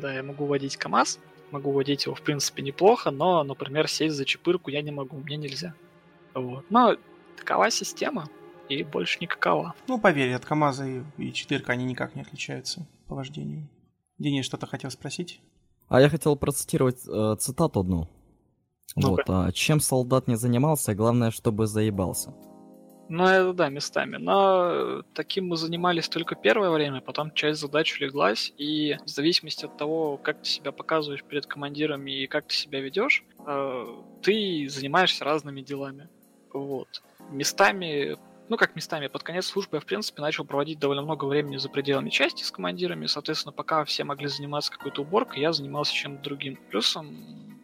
[0.00, 1.18] Да, я могу водить КАМАЗ,
[1.50, 5.36] могу водить его, в принципе, неплохо, но, например, сесть за чепырку я не могу, мне
[5.36, 5.74] нельзя.
[6.34, 6.64] Вот.
[6.70, 6.96] Но
[7.36, 8.28] такова система,
[8.68, 9.74] и больше никакова.
[9.88, 13.66] Ну, поверь, от КАМАЗа и, и четырка они никак не отличаются по вождению.
[14.18, 15.40] Денис, что-то хотел спросить?
[15.88, 18.08] А я хотел процитировать э, цитату одну.
[18.96, 22.34] ну Вот, а, чем солдат не занимался, главное, чтобы заебался.
[23.08, 24.16] Ну, это да, местами.
[24.16, 29.76] Но таким мы занимались только первое время, потом часть задач улеглась, и в зависимости от
[29.76, 33.86] того, как ты себя показываешь перед командирами и как ты себя ведешь, э,
[34.22, 36.08] ты занимаешься разными делами.
[36.52, 37.02] Вот.
[37.30, 38.16] Местами
[38.48, 41.68] ну, как местами, под конец службы я, в принципе, начал проводить довольно много времени за
[41.68, 46.56] пределами части с командирами, соответственно, пока все могли заниматься какой-то уборкой, я занимался чем-то другим.
[46.70, 47.56] Плюсом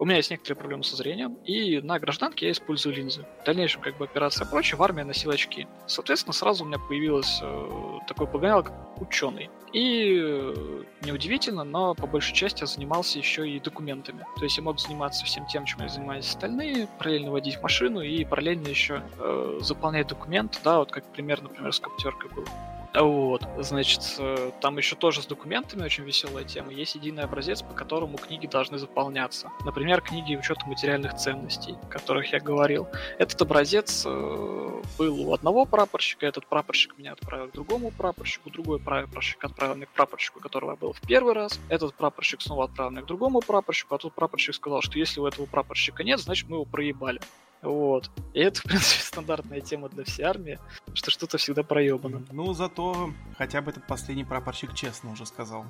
[0.00, 3.26] у меня есть некоторые проблемы со зрением, и на гражданке я использую линзы.
[3.42, 5.66] В дальнейшем, как бы, операция прочее, в армии носил очки.
[5.86, 9.50] Соответственно, сразу у меня появилось э, такой погонял, как ученый.
[9.72, 14.24] И э, неудивительно, но по большей части я занимался еще и документами.
[14.36, 18.24] То есть я мог заниматься всем тем, чем я занимаюсь остальные, параллельно водить машину и
[18.24, 22.44] параллельно еще э, заполнять документы, да, вот как пример, например, с коптеркой был.
[22.92, 26.72] Вот, значит, э, там еще тоже с документами очень веселая тема.
[26.72, 29.50] Есть единый образец, по которому книги должны заполняться.
[29.64, 32.88] Например, книги учета материальных ценностей, о которых я говорил.
[33.18, 38.80] Этот образец э, был у одного прапорщика, этот прапорщик меня отправил к другому прапорщику, другой
[38.80, 41.60] прапорщик отправил меня к прапорщику, которого я был в первый раз.
[41.68, 45.26] Этот прапорщик снова отправил меня к другому прапорщику, а тут прапорщик сказал, что если у
[45.26, 47.20] этого прапорщика нет, значит мы его проебали.
[47.62, 48.10] Вот.
[48.32, 50.58] И это, в принципе, стандартная тема для всей армии,
[50.94, 52.24] что что-то всегда проебано.
[52.32, 55.64] Ну, зато хотя бы этот последний прапорщик честно уже сказал.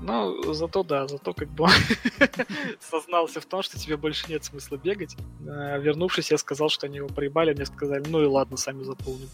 [0.00, 1.66] Ну, зато да, зато как бы
[2.80, 5.16] сознался в том, что тебе больше нет смысла бегать.
[5.46, 9.28] А, вернувшись, я сказал, что они его проебали, мне сказали, ну и ладно, сами заполним.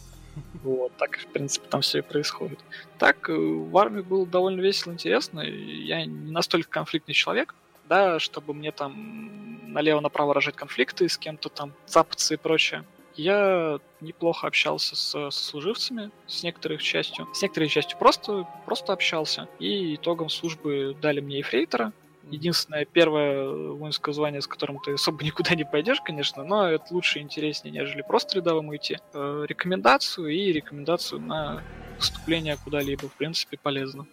[0.63, 2.59] Вот, так, в принципе, там все и происходит.
[2.99, 5.41] Так, э, в армии было довольно весело, интересно.
[5.41, 7.55] Я не настолько конфликтный человек,
[7.89, 12.85] да, чтобы мне там налево-направо рожать конфликты с кем-то там, цапаться и прочее.
[13.17, 17.29] Я неплохо общался с, служивцами, с некоторых частью.
[17.33, 19.49] С некоторой частью просто, просто общался.
[19.61, 21.93] И итогом службы дали мне эфрейтора.
[22.31, 27.19] Единственное, первое воинское звание, с которым ты особо никуда не пойдешь, конечно, но это лучше
[27.19, 28.99] и интереснее, нежели просто рядовым идти.
[29.13, 31.63] Э, рекомендацию и рекомендацию на
[31.97, 34.07] поступление куда-либо, в принципе, полезно.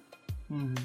[0.49, 0.79] Mm-hmm.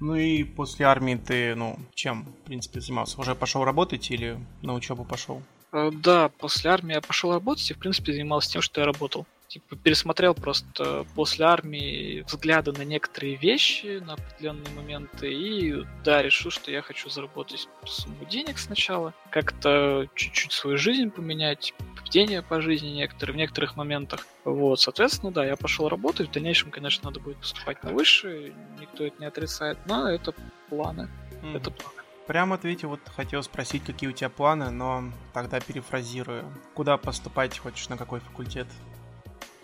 [0.00, 3.20] Ну и после армии ты, ну, чем, в принципе, занимался?
[3.20, 5.42] Уже пошел работать или на учебу пошел?
[5.72, 9.26] Э, да, после армии я пошел работать и, в принципе, занимался тем, что я работал
[9.48, 16.50] типа, пересмотрел просто после армии взгляды на некоторые вещи, на определенные моменты, и да, решил,
[16.50, 22.88] что я хочу заработать сумму денег сначала, как-то чуть-чуть свою жизнь поменять, поведение по жизни
[22.88, 24.26] некоторые, в некоторых моментах.
[24.44, 29.04] Вот, соответственно, да, я пошел работать, в дальнейшем, конечно, надо будет поступать на высшее, никто
[29.04, 30.34] это не отрицает, но это
[30.68, 31.08] планы,
[31.42, 31.56] mm.
[31.56, 31.96] это планы.
[32.26, 36.44] Прямо ответил, вот хотел спросить, какие у тебя планы, но тогда перефразирую.
[36.74, 38.66] Куда поступать хочешь, на какой факультет?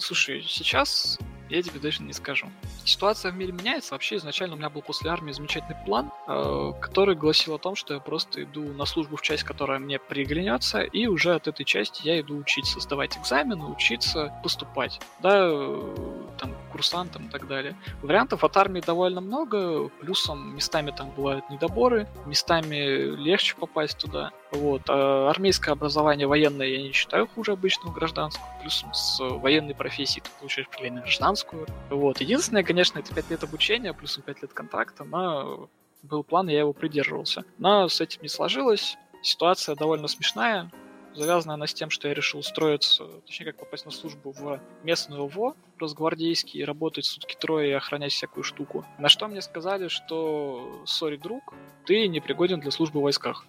[0.03, 1.17] Слушай, сейчас
[1.49, 2.49] я тебе даже не скажу.
[2.85, 3.95] Ситуация в мире меняется.
[3.95, 7.95] Вообще, изначально у меня был после армии замечательный план, э, который гласил о том, что
[7.95, 12.01] я просто иду на службу в часть, которая мне приглянется, и уже от этой части
[12.05, 14.99] я иду учиться, сдавать экзамены, учиться поступать.
[15.21, 15.97] Да, э,
[16.37, 17.77] там, курсантом и так далее.
[18.03, 24.33] Вариантов от армии довольно много, плюсом местами там бывают недоборы, местами легче попасть туда.
[24.53, 24.83] Вот.
[24.89, 30.31] А армейское образование военное я не считаю хуже обычного гражданского, плюсом с военной профессией ты
[30.39, 31.67] получаешь параллельно гражданскую.
[31.91, 32.21] Вот.
[32.21, 35.69] Единственное, конечно, это 5 лет обучения, плюсом 5 лет контракта, но
[36.03, 37.45] был план, я его придерживался.
[37.59, 38.97] Но с этим не сложилось.
[39.23, 40.71] Ситуация довольно смешная.
[41.15, 45.27] Завязана она с тем, что я решил устроиться, точнее, как попасть на службу в местную
[45.27, 48.87] ВО, росгвардейский, и работать сутки трое и охранять всякую штуку.
[48.99, 51.53] На что мне сказали, что, сори, друг,
[51.85, 53.45] ты не пригоден для службы в войсках.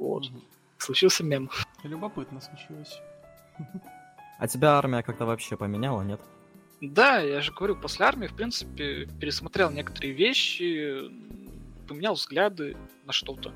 [0.00, 0.26] Вот.
[0.26, 0.40] Угу.
[0.78, 1.50] Случился мем.
[1.84, 3.00] Любопытно случилось.
[4.38, 6.20] А тебя армия как-то вообще поменяла, нет?
[6.80, 11.10] Да, я же говорю, после армии, в принципе, пересмотрел некоторые вещи,
[11.86, 12.74] поменял взгляды
[13.04, 13.52] на что-то.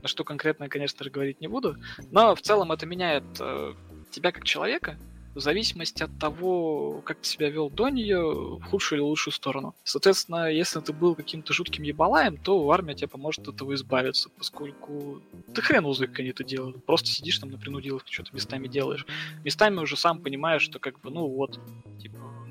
[0.00, 1.76] На что конкретно, конечно же, говорить не буду.
[2.10, 3.74] Но в целом это меняет э,
[4.10, 4.96] тебя как человека,
[5.34, 9.74] в зависимости от того, как ты себя вел до нее, в худшую или лучшую сторону.
[9.84, 15.22] Соответственно, если ты был каким-то жутким ебалаем, то армия тебе поможет от этого избавиться, поскольку
[15.54, 16.84] ты хрен как они это делают.
[16.84, 19.06] Просто сидишь там на принудиловке, что-то местами делаешь.
[19.44, 21.58] Местами уже сам понимаешь, что как бы, ну вот,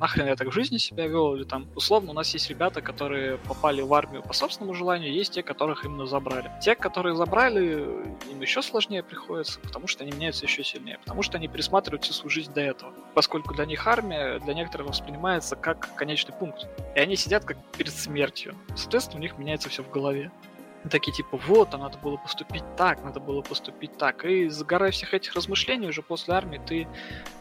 [0.02, 3.38] нахрен я так в жизни себя вел, или там, условно, у нас есть ребята, которые
[3.38, 6.52] попали в армию по собственному желанию, есть те, которых именно забрали.
[6.62, 7.86] Те, которые забрали,
[8.32, 12.14] им еще сложнее приходится, потому что они меняются еще сильнее, потому что они пересматривают всю
[12.14, 12.93] свою жизнь до этого.
[13.14, 16.68] Поскольку для них армия, для некоторых воспринимается как конечный пункт.
[16.95, 18.56] И они сидят как перед смертью.
[18.76, 20.32] Соответственно, у них меняется все в голове
[20.89, 24.26] такие типа, вот, а надо было поступить так, надо было поступить так.
[24.26, 26.88] И загорая всех этих размышлений, уже после армии ты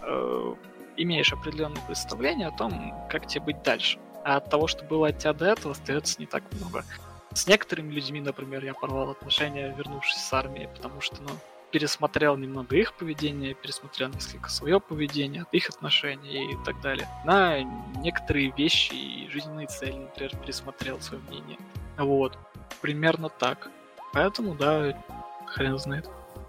[0.02, 0.54] э,
[1.02, 3.98] имеешь определенное представление о том, как тебе быть дальше.
[4.24, 6.84] А от того, что было от тебя до этого, остается не так много.
[7.32, 11.30] С некоторыми людьми, например, я порвал отношения, вернувшись с армии, потому что, ну,
[11.70, 17.08] пересмотрел немного их поведение, пересмотрел несколько свое поведение, их отношения и так далее.
[17.24, 17.60] На
[18.02, 21.58] некоторые вещи и жизненные цели, например, пересмотрел свое мнение.
[21.96, 22.36] Вот.
[22.80, 23.70] Примерно так.
[24.12, 25.00] Поэтому, да,
[25.46, 26.08] хрен знает.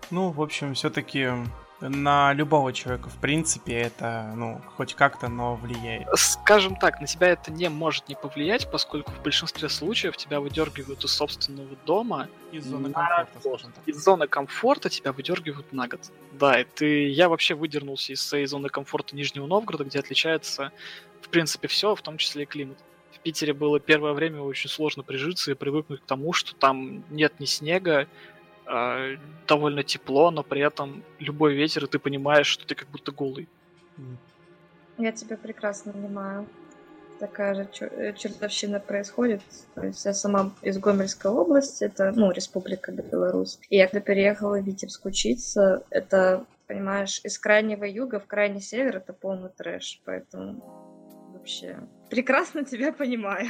[0.09, 1.29] Ну, в общем, все-таки
[1.81, 6.07] на любого человека, в принципе, это, ну, хоть как-то, но влияет.
[6.15, 11.03] Скажем так, на тебя это не может не повлиять, поскольку в большинстве случаев тебя выдергивают
[11.03, 12.27] из собственного дома.
[12.51, 13.87] Из зоны комфорта, скажем так.
[13.87, 16.01] Из зоны комфорта тебя выдергивают на год.
[16.33, 20.71] Да, и ты, я вообще выдернулся из своей зоны комфорта Нижнего Новгорода, где отличается,
[21.21, 22.77] в принципе, все, в том числе и климат.
[23.13, 27.39] В Питере было первое время очень сложно прижиться и привыкнуть к тому, что там нет
[27.39, 28.07] ни снега,
[28.67, 33.11] э, довольно тепло, но при этом любой ветер, и ты понимаешь, что ты как будто
[33.11, 33.47] голый.
[34.97, 36.47] Я тебя прекрасно понимаю.
[37.19, 39.41] Такая же э, чертовщина происходит.
[39.75, 43.59] То есть я сама из Гомельской области, это, ну, Республика Беларусь.
[43.69, 48.97] И я когда переехала в Витебск учиться, это, понимаешь, из крайнего юга в крайний север
[48.97, 50.01] это полный трэш.
[50.05, 51.77] Поэтому вообще
[52.09, 53.47] прекрасно тебя понимаю.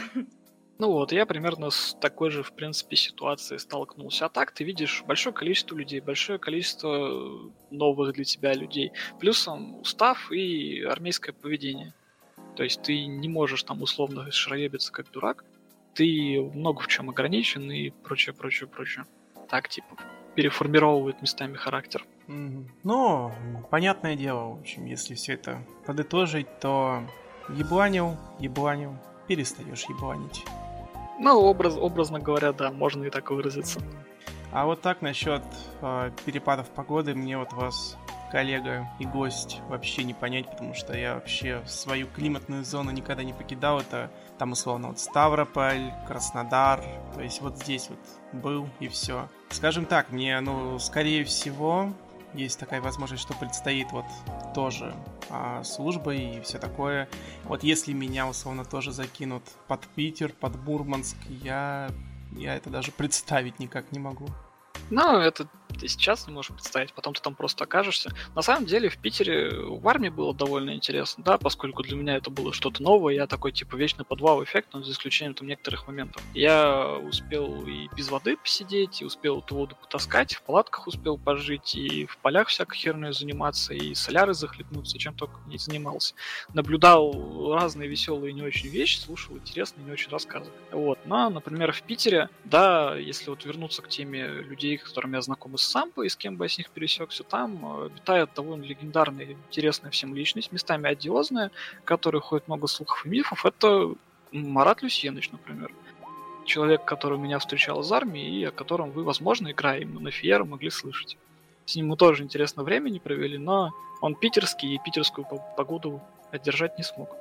[0.82, 4.25] Ну вот, я примерно с такой же, в принципе, ситуацией столкнулся.
[4.25, 8.91] А так ты видишь большое количество людей, большое количество новых для тебя людей.
[9.19, 11.93] Плюсом устав и армейское поведение.
[12.55, 15.45] То есть ты не можешь там условно шароебиться как дурак.
[15.93, 19.05] Ты много в чем ограничен и прочее, прочее, прочее.
[19.51, 19.97] Так, типа,
[20.34, 22.03] переформировывает местами характер.
[22.25, 23.32] Ну,
[23.69, 27.03] понятное дело, в общем, если все это подытожить, то
[27.49, 30.43] ебланил, ебланил, перестаешь ебланить.
[31.24, 33.80] Ну, образ, образно говоря, да, можно и так выразиться.
[34.51, 35.43] А вот так насчет
[35.82, 37.95] э, перепадов погоды, мне вот вас,
[38.32, 43.34] коллега и гость, вообще не понять, потому что я вообще свою климатную зону никогда не
[43.34, 43.80] покидал.
[43.80, 44.09] Это
[44.39, 49.30] там условно вот Ставрополь, Краснодар, то есть вот здесь вот был и все.
[49.49, 51.93] Скажем так, мне, ну, скорее всего,
[52.34, 54.05] есть такая возможность, что предстоит вот
[54.53, 54.93] тоже
[55.29, 57.07] а, служба и все такое.
[57.43, 61.89] Вот если меня условно тоже закинут под Питер, под Бурманск, я,
[62.32, 64.27] я это даже представить никак не могу.
[64.89, 68.13] Ну, это ты сейчас не можешь представить, потом ты там просто окажешься.
[68.36, 72.30] На самом деле в Питере в армии было довольно интересно, да, поскольку для меня это
[72.30, 76.22] было что-то новое, я такой типа вечно подвал эффект, но за исключением там некоторых моментов.
[76.34, 81.76] Я успел и без воды посидеть, и успел эту воду потаскать, в палатках успел пожить,
[81.76, 86.15] и в полях всякой херней заниматься, и соляры захлебнуться, чем только не занимался.
[86.53, 90.51] Наблюдал разные веселые и не очень вещи, слушал интересные и не очень рассказы.
[90.72, 90.99] Вот.
[91.05, 95.55] Но, например, в Питере, да, если вот вернуться к теме людей, с которыми я знаком
[95.62, 99.91] сам бы, и с кем бы я с них пересекся, там э, довольно легендарная, интересная
[99.91, 101.51] всем личность, местами одиозная,
[101.86, 103.45] которой ходит много слухов и мифов.
[103.45, 103.93] Это
[104.32, 105.72] Марат Люсьенович, например.
[106.45, 110.43] Человек, который меня встречал из армии, и о котором вы, возможно, играя именно на Фиера,
[110.43, 111.18] могли слышать.
[111.66, 116.01] С ним мы тоже интересно времени провели, но он питерский, и питерскую погоду
[116.32, 117.16] одержать не смог.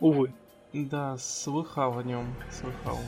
[0.00, 0.32] Увы.
[0.72, 2.98] Да, слыхал о нем, слыхал.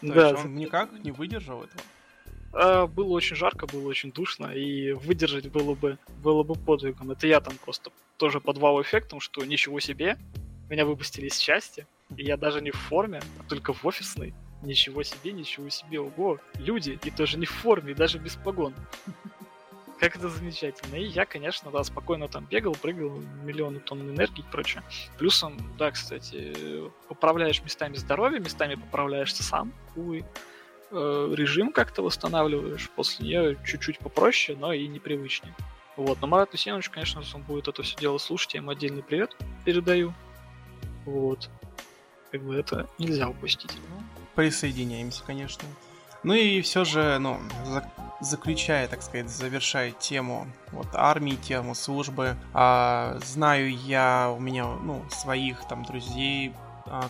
[0.00, 1.82] То да, он никак не выдержал этого?
[2.52, 7.10] А, было очень жарко, было очень душно, и выдержать было бы, было бы подвигом.
[7.10, 10.18] Это я там просто тоже под вау-эффектом, что ничего себе,
[10.68, 11.86] меня выпустили из счастья,
[12.16, 14.34] и я даже не в форме, а только в офисной.
[14.62, 18.74] Ничего себе, ничего себе, ого, люди, и тоже не в форме, и даже без погон.
[19.98, 20.96] Как это замечательно.
[20.96, 24.82] И я, конечно, да, спокойно там бегал, прыгал, миллионы тонн энергии и прочее.
[25.18, 26.54] Плюсом, да, кстати,
[27.08, 30.24] поправляешь местами здоровье, местами поправляешься сам, увы.
[30.92, 35.54] Э, режим как-то восстанавливаешь, после нее чуть-чуть попроще, но и непривычнее.
[35.96, 39.36] Вот, но Марат Усенович, конечно, он будет это все дело слушать, я ему отдельный привет
[39.64, 40.12] передаю.
[41.04, 41.48] Вот.
[42.32, 43.76] Как бы это нельзя упустить.
[44.34, 45.64] Присоединяемся, конечно.
[46.22, 47.38] Ну и все же, ну,
[48.20, 55.04] заключая, так сказать, завершая тему вот армии, тему службы, а, знаю я, у меня, ну,
[55.10, 56.52] своих там друзей,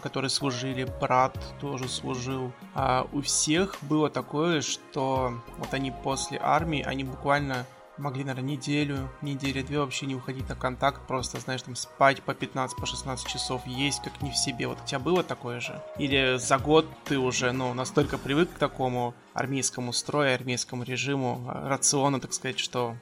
[0.03, 2.53] которые служили, брат тоже служил.
[2.75, 7.67] А у всех было такое, что вот они после армии, они буквально
[8.01, 12.35] могли, наверное, неделю, неделю, две вообще не уходить на контакт, просто, знаешь, там спать по
[12.35, 14.67] 15, по 16 часов, есть как не в себе.
[14.67, 15.81] Вот у тебя было такое же?
[15.99, 22.21] Или за год ты уже, ну, настолько привык к такому армейскому строю, армейскому режиму, рациону,
[22.21, 22.97] так сказать, что,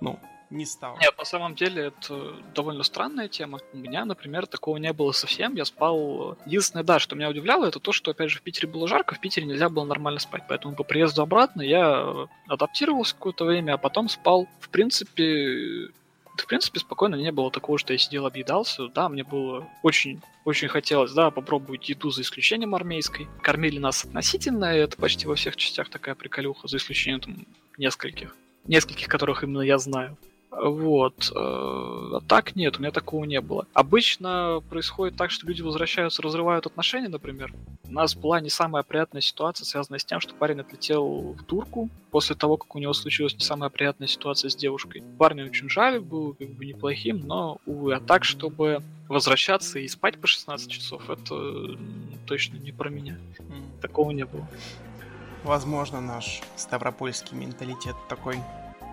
[0.00, 0.18] ну,
[0.50, 0.98] не стал.
[1.00, 3.60] Нет, на самом деле это довольно странная тема.
[3.72, 5.54] У меня, например, такого не было совсем.
[5.54, 6.36] Я спал...
[6.44, 9.20] Единственное, да, что меня удивляло, это то, что, опять же, в Питере было жарко, в
[9.20, 10.42] Питере нельзя было нормально спать.
[10.48, 15.90] Поэтому по приезду обратно я адаптировался какое-то время, а потом спал, в принципе,
[16.36, 18.88] в принципе, спокойно не было такого, что я сидел, объедался.
[18.88, 23.28] Да, мне было очень, очень хотелось, да, попробовать еду за исключением армейской.
[23.42, 27.36] Кормили нас относительно, это почти во всех частях такая приколюха, за исключением там
[27.78, 28.34] нескольких.
[28.64, 30.16] Нескольких, которых именно я знаю.
[30.50, 31.30] Вот.
[31.30, 33.66] Э, а так нет, у меня такого не было.
[33.72, 37.52] Обычно происходит так, что люди возвращаются, разрывают отношения, например.
[37.84, 41.88] У нас была не самая приятная ситуация, связанная с тем, что парень отлетел в турку
[42.10, 45.02] после того, как у него случилась не самая приятная ситуация с девушкой.
[45.18, 50.20] Парень очень жаль, был как бы неплохим, но, увы, а так, чтобы возвращаться и спать
[50.20, 51.76] по 16 часов, это
[52.26, 53.18] точно не про меня.
[53.80, 54.46] Такого не было.
[55.42, 58.36] Возможно, наш ставропольский менталитет такой.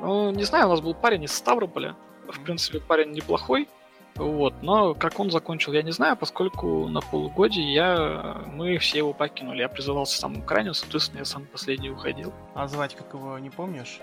[0.02, 1.96] Ну, не знаю, у нас был парень из Ставрополя.
[2.28, 3.68] В принципе, парень неплохой.
[4.16, 9.14] Вот, но как он закончил, я не знаю, поскольку на полугодие я, мы все его
[9.14, 9.62] покинули.
[9.62, 12.34] Я призывался самым крайним, соответственно, я сам последний уходил.
[12.56, 14.00] А звать как его не помнишь?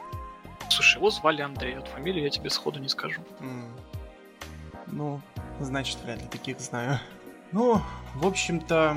[0.71, 3.21] Слушай, его звали Андрей, от фамилии я тебе сходу не скажу.
[3.41, 3.81] Mm.
[4.87, 5.21] Ну,
[5.59, 7.01] значит, вряд ли таких знаю.
[7.51, 7.81] Ну,
[8.15, 8.97] в общем-то,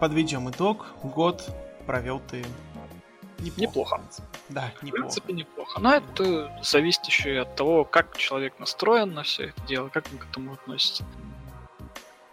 [0.00, 0.86] подведем итог.
[1.02, 1.50] Год
[1.86, 2.44] провел ты
[3.44, 3.96] Неплохо.
[3.96, 4.02] неплохо.
[4.48, 4.86] Да, неплохо.
[4.86, 5.80] В принципе, неплохо.
[5.80, 10.04] Но это зависит еще и от того, как человек настроен на все это дело, как
[10.12, 11.04] он к этому относится.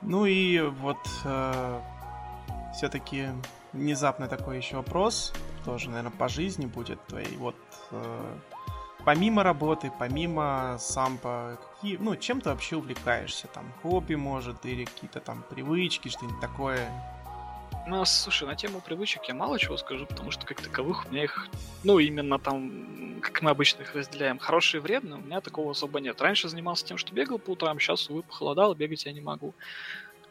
[0.01, 1.81] Ну и вот э,
[2.75, 3.29] все-таки
[3.73, 5.33] внезапно такой еще вопрос,
[5.63, 7.37] тоже, наверное, по жизни будет твоей.
[7.37, 7.55] Вот
[7.91, 8.37] э,
[9.05, 13.47] помимо работы, помимо сампа, какие, ну, чем ты вообще увлекаешься?
[13.47, 16.89] Там хобби, может, или какие-то там привычки, что-нибудь такое?
[17.87, 21.23] Ну, слушай, на тему привычек я мало чего скажу, потому что как таковых у меня
[21.23, 21.47] их,
[21.83, 25.99] ну, именно там, как мы обычно их разделяем, хорошие и вредные, у меня такого особо
[25.99, 26.21] нет.
[26.21, 29.53] Раньше занимался тем, что бегал по утрам, сейчас, увы, похолодало, бегать я не могу.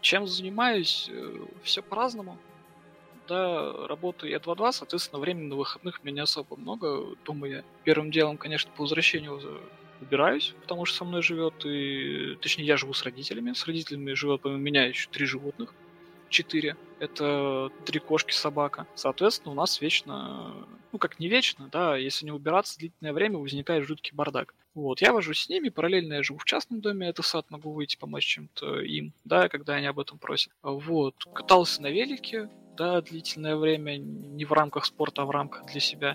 [0.01, 1.09] Чем занимаюсь?
[1.11, 2.39] Э, Все по-разному.
[3.29, 7.15] Да, работаю я 2-2, соответственно, времени на выходных у меня не особо много.
[7.25, 9.41] Думаю, я первым делом, конечно, по возвращению
[10.01, 13.53] убираюсь, потому что со мной живет, и точнее я живу с родителями.
[13.53, 15.75] С родителями живет помимо меня еще три животных.
[16.31, 16.77] 4.
[16.99, 18.87] Это три кошки, собака.
[18.95, 23.87] Соответственно, у нас вечно, ну как не вечно, да, если не убираться длительное время, возникает
[23.87, 24.55] жуткий бардак.
[24.75, 27.97] Вот, я вожу с ними, параллельно я живу в частном доме, это сад, могу выйти
[27.97, 30.53] помочь чем-то им, да, когда они об этом просят.
[30.63, 35.81] Вот, катался на велике, да, длительное время, не в рамках спорта, а в рамках для
[35.81, 36.15] себя.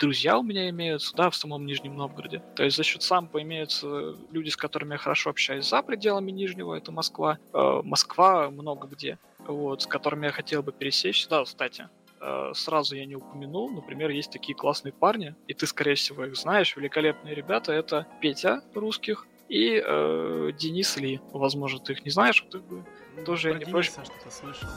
[0.00, 2.42] Друзья у меня имеются, да, в самом Нижнем Новгороде.
[2.56, 6.74] То есть за счет сампа имеются люди, с которыми я хорошо общаюсь за пределами Нижнего,
[6.74, 7.36] это Москва.
[7.52, 11.28] Э, Москва много где, вот, с которыми я хотел бы пересечься.
[11.28, 15.96] Да, кстати, э, сразу я не упомянул, например, есть такие классные парни, и ты, скорее
[15.96, 21.20] всего, их знаешь, великолепные ребята, это Петя русских и э, Денис Ли.
[21.32, 22.86] Возможно, ты их не знаешь, ты бы
[23.26, 23.90] тоже Про я не прочь.
[24.30, 24.68] слышал.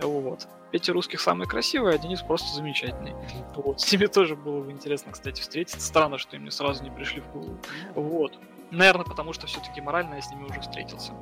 [0.00, 0.46] Вот.
[0.74, 3.14] Петя русских самый красивый, а Денис просто замечательный.
[3.54, 3.80] Вот.
[3.80, 5.80] С ними тоже было бы интересно, кстати, встретиться.
[5.80, 7.56] Странно, что им сразу не пришли в голову.
[7.94, 8.32] Вот.
[8.72, 11.12] Наверное, потому что все-таки морально я с ними уже встретился.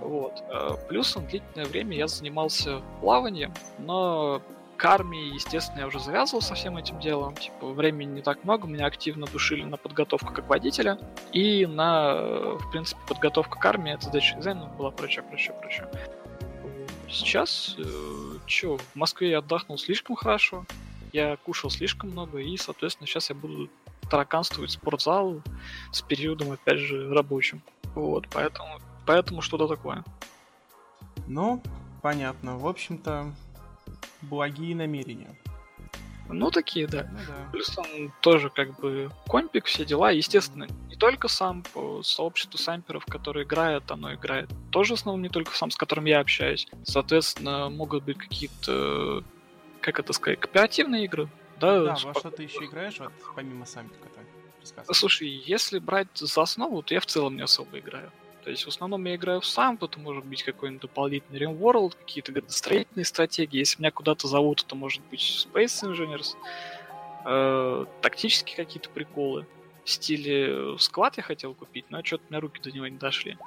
[0.00, 0.42] Вот.
[0.48, 4.40] Э, плюсом длительное время я занимался плаванием, но
[4.78, 7.34] к армии, естественно, я уже завязывал со всем этим делом.
[7.34, 10.98] Типа, времени не так много, меня активно душили на подготовку как водителя
[11.30, 15.90] и на, в принципе, подготовка к армии, это сдача экзаменов была, прочее, прочее, прочее.
[17.14, 20.66] Сейчас, э, чё, в Москве я отдохнул слишком хорошо,
[21.12, 23.70] я кушал слишком много, и, соответственно, сейчас я буду
[24.10, 25.40] тараканствовать спортзал
[25.92, 27.62] с периодом, опять же, рабочим.
[27.94, 30.04] Вот, поэтому, поэтому что-то такое.
[31.28, 31.62] Ну,
[32.02, 32.58] понятно.
[32.58, 33.32] В общем-то,
[34.22, 35.38] благие намерения.
[36.28, 37.08] Ну, такие, да.
[37.10, 37.48] Ну, да.
[37.52, 40.10] Плюс он тоже как бы компик, все дела.
[40.10, 45.28] Естественно, не только сам, по сообществу самперов, которые играют, оно играет тоже в основном не
[45.28, 46.66] только сам, с которым я общаюсь.
[46.84, 49.22] Соответственно, могут быть какие-то,
[49.80, 51.28] как это сказать, кооперативные игры.
[51.60, 54.08] Да, да во что ты еще играешь, вот, помимо сампика?
[54.92, 58.10] Слушай, если брать за основу, то я в целом не особо играю.
[58.44, 63.06] То есть в основном я играю сам, это может быть какой-нибудь дополнительный RimWorld, какие-то градостроительные
[63.06, 63.58] стратегии.
[63.58, 66.36] Если меня куда-то зовут, это может быть Space Engineers,
[67.24, 69.46] э, тактические какие-то приколы.
[69.84, 73.38] В стиле склад я хотел купить, но что-то у меня руки до него не дошли.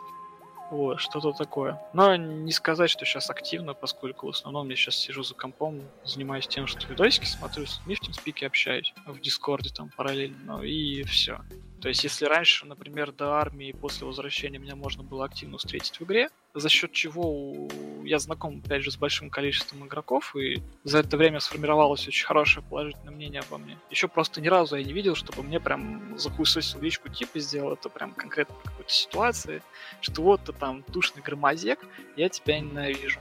[0.71, 1.79] Вот, что-то такое.
[1.93, 6.47] Но не сказать, что сейчас активно, поскольку в основном я сейчас сижу за компом, занимаюсь
[6.47, 11.39] тем, что видосики смотрю, с людьми в TeamSpeak общаюсь, в Дискорде там параллельно, и все.
[11.81, 16.03] То есть, если раньше, например, до армии после возвращения меня можно было активно встретить в
[16.03, 17.67] игре, за счет чего
[18.03, 22.65] я знаком, опять же, с большим количеством игроков, и за это время сформировалось очень хорошее
[22.67, 23.77] положительное мнение обо мне.
[23.91, 27.89] Еще просто ни разу я не видел, чтобы мне прям захуесосил личку типа сделал это
[27.89, 29.61] прям конкретно в какой-то ситуации,
[30.01, 31.79] что вот ты там душный громозек,
[32.15, 33.19] я тебя ненавижу.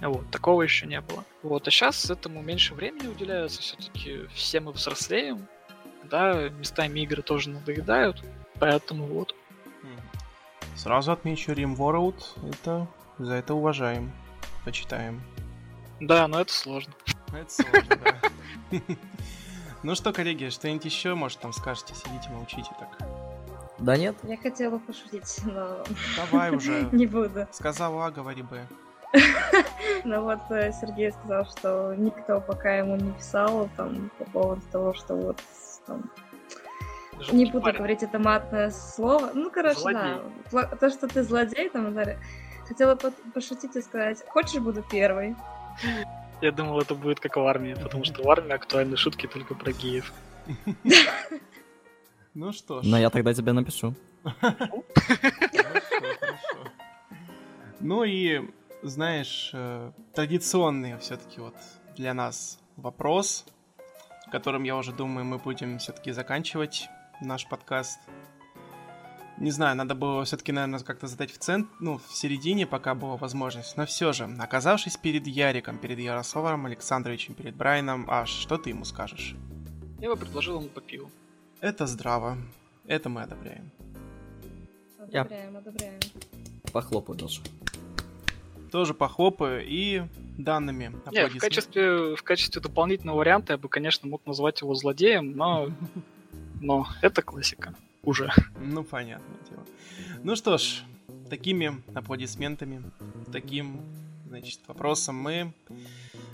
[0.00, 1.24] Вот, такого еще не было.
[1.44, 5.46] Вот, а сейчас этому меньше времени уделяется, все-таки все мы взрослеем,
[6.12, 8.22] да, местами игры тоже надоедают,
[8.60, 9.34] поэтому вот.
[10.76, 12.86] Сразу отмечу RimWorld, это
[13.18, 14.12] за это уважаем,
[14.64, 15.22] почитаем.
[16.00, 16.92] Да, но это сложно.
[17.28, 18.78] Это сложно, да.
[19.82, 22.96] Ну что, коллеги, что-нибудь еще, может, там скажете, сидите, молчите так.
[23.80, 24.14] Да нет?
[24.22, 25.82] Я хотела пошутить, но
[26.16, 26.88] Давай уже.
[26.92, 27.48] не буду.
[27.50, 28.64] Сказал А, говори Б.
[30.04, 34.94] Ну вот э, Сергей сказал, что никто пока ему не писал там по поводу того,
[34.94, 35.40] что вот
[35.86, 36.10] там
[37.18, 37.76] Жёсткий не буду парень.
[37.78, 39.30] говорить это матное слово.
[39.34, 40.14] Ну, короче, Злодей.
[40.52, 40.66] да.
[40.76, 42.18] То, что ты злодей, там, Дарья,
[42.66, 45.36] хотела по- пошутить и сказать, хочешь, буду первый?
[46.40, 49.72] Я думал, это будет как в армии, потому что в армии актуальны шутки только про
[49.72, 50.12] геев.
[52.34, 52.86] Ну что ж.
[52.86, 53.94] Но я тогда тебе напишу.
[54.40, 54.82] Хорошо,
[56.18, 56.70] хорошо.
[57.80, 58.40] Ну и,
[58.82, 61.54] знаешь, э, традиционный все-таки вот
[61.96, 63.44] для нас вопрос,
[64.32, 66.88] которым, я уже думаю, мы будем все-таки заканчивать
[67.20, 68.00] наш подкаст.
[69.38, 73.16] Не знаю, надо было все-таки, наверное, как-то задать в центр, ну, в середине, пока была
[73.16, 73.76] возможность.
[73.76, 78.84] Но все же, оказавшись перед Яриком, перед Ярославом Александровичем, перед Брайаном, аж что ты ему
[78.84, 79.34] скажешь?
[80.00, 81.10] Я бы предложил ему по пиву.
[81.60, 82.36] Это здраво.
[82.86, 83.70] Это мы одобряем.
[85.08, 86.00] Я- Одобряем, одобряем.
[86.72, 87.40] Похлопаю даже.
[88.70, 90.02] Тоже похлопаю и
[90.38, 95.32] данными Не, в качестве, в качестве дополнительного варианта я бы, конечно, мог назвать его злодеем,
[95.32, 95.68] но,
[96.60, 97.74] но это классика.
[98.02, 98.32] Уже.
[98.58, 99.64] Ну, понятное дело.
[100.24, 100.82] Ну что ж,
[101.30, 102.82] такими аплодисментами,
[103.32, 103.80] таким,
[104.26, 105.52] значит, вопросом мы,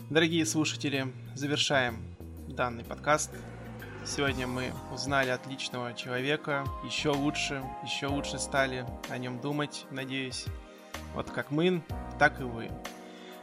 [0.08, 2.02] дорогие слушатели, завершаем
[2.48, 3.30] данный подкаст.
[4.06, 10.46] Сегодня мы узнали отличного человека, еще лучше, еще лучше стали о нем думать, надеюсь.
[11.14, 11.82] Вот как мы,
[12.18, 12.70] так и вы.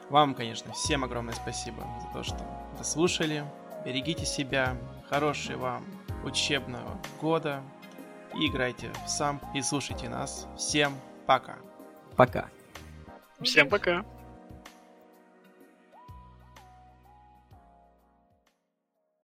[0.09, 2.37] Вам, конечно, всем огромное спасибо за то, что
[2.77, 3.43] дослушали.
[3.85, 4.77] Берегите себя,
[5.09, 5.85] хорошего вам
[6.23, 7.61] учебного года,
[8.35, 10.47] и играйте в сам и слушайте нас.
[10.57, 10.93] Всем
[11.25, 11.57] пока.
[12.15, 12.49] Пока.
[13.41, 14.05] Всем пока.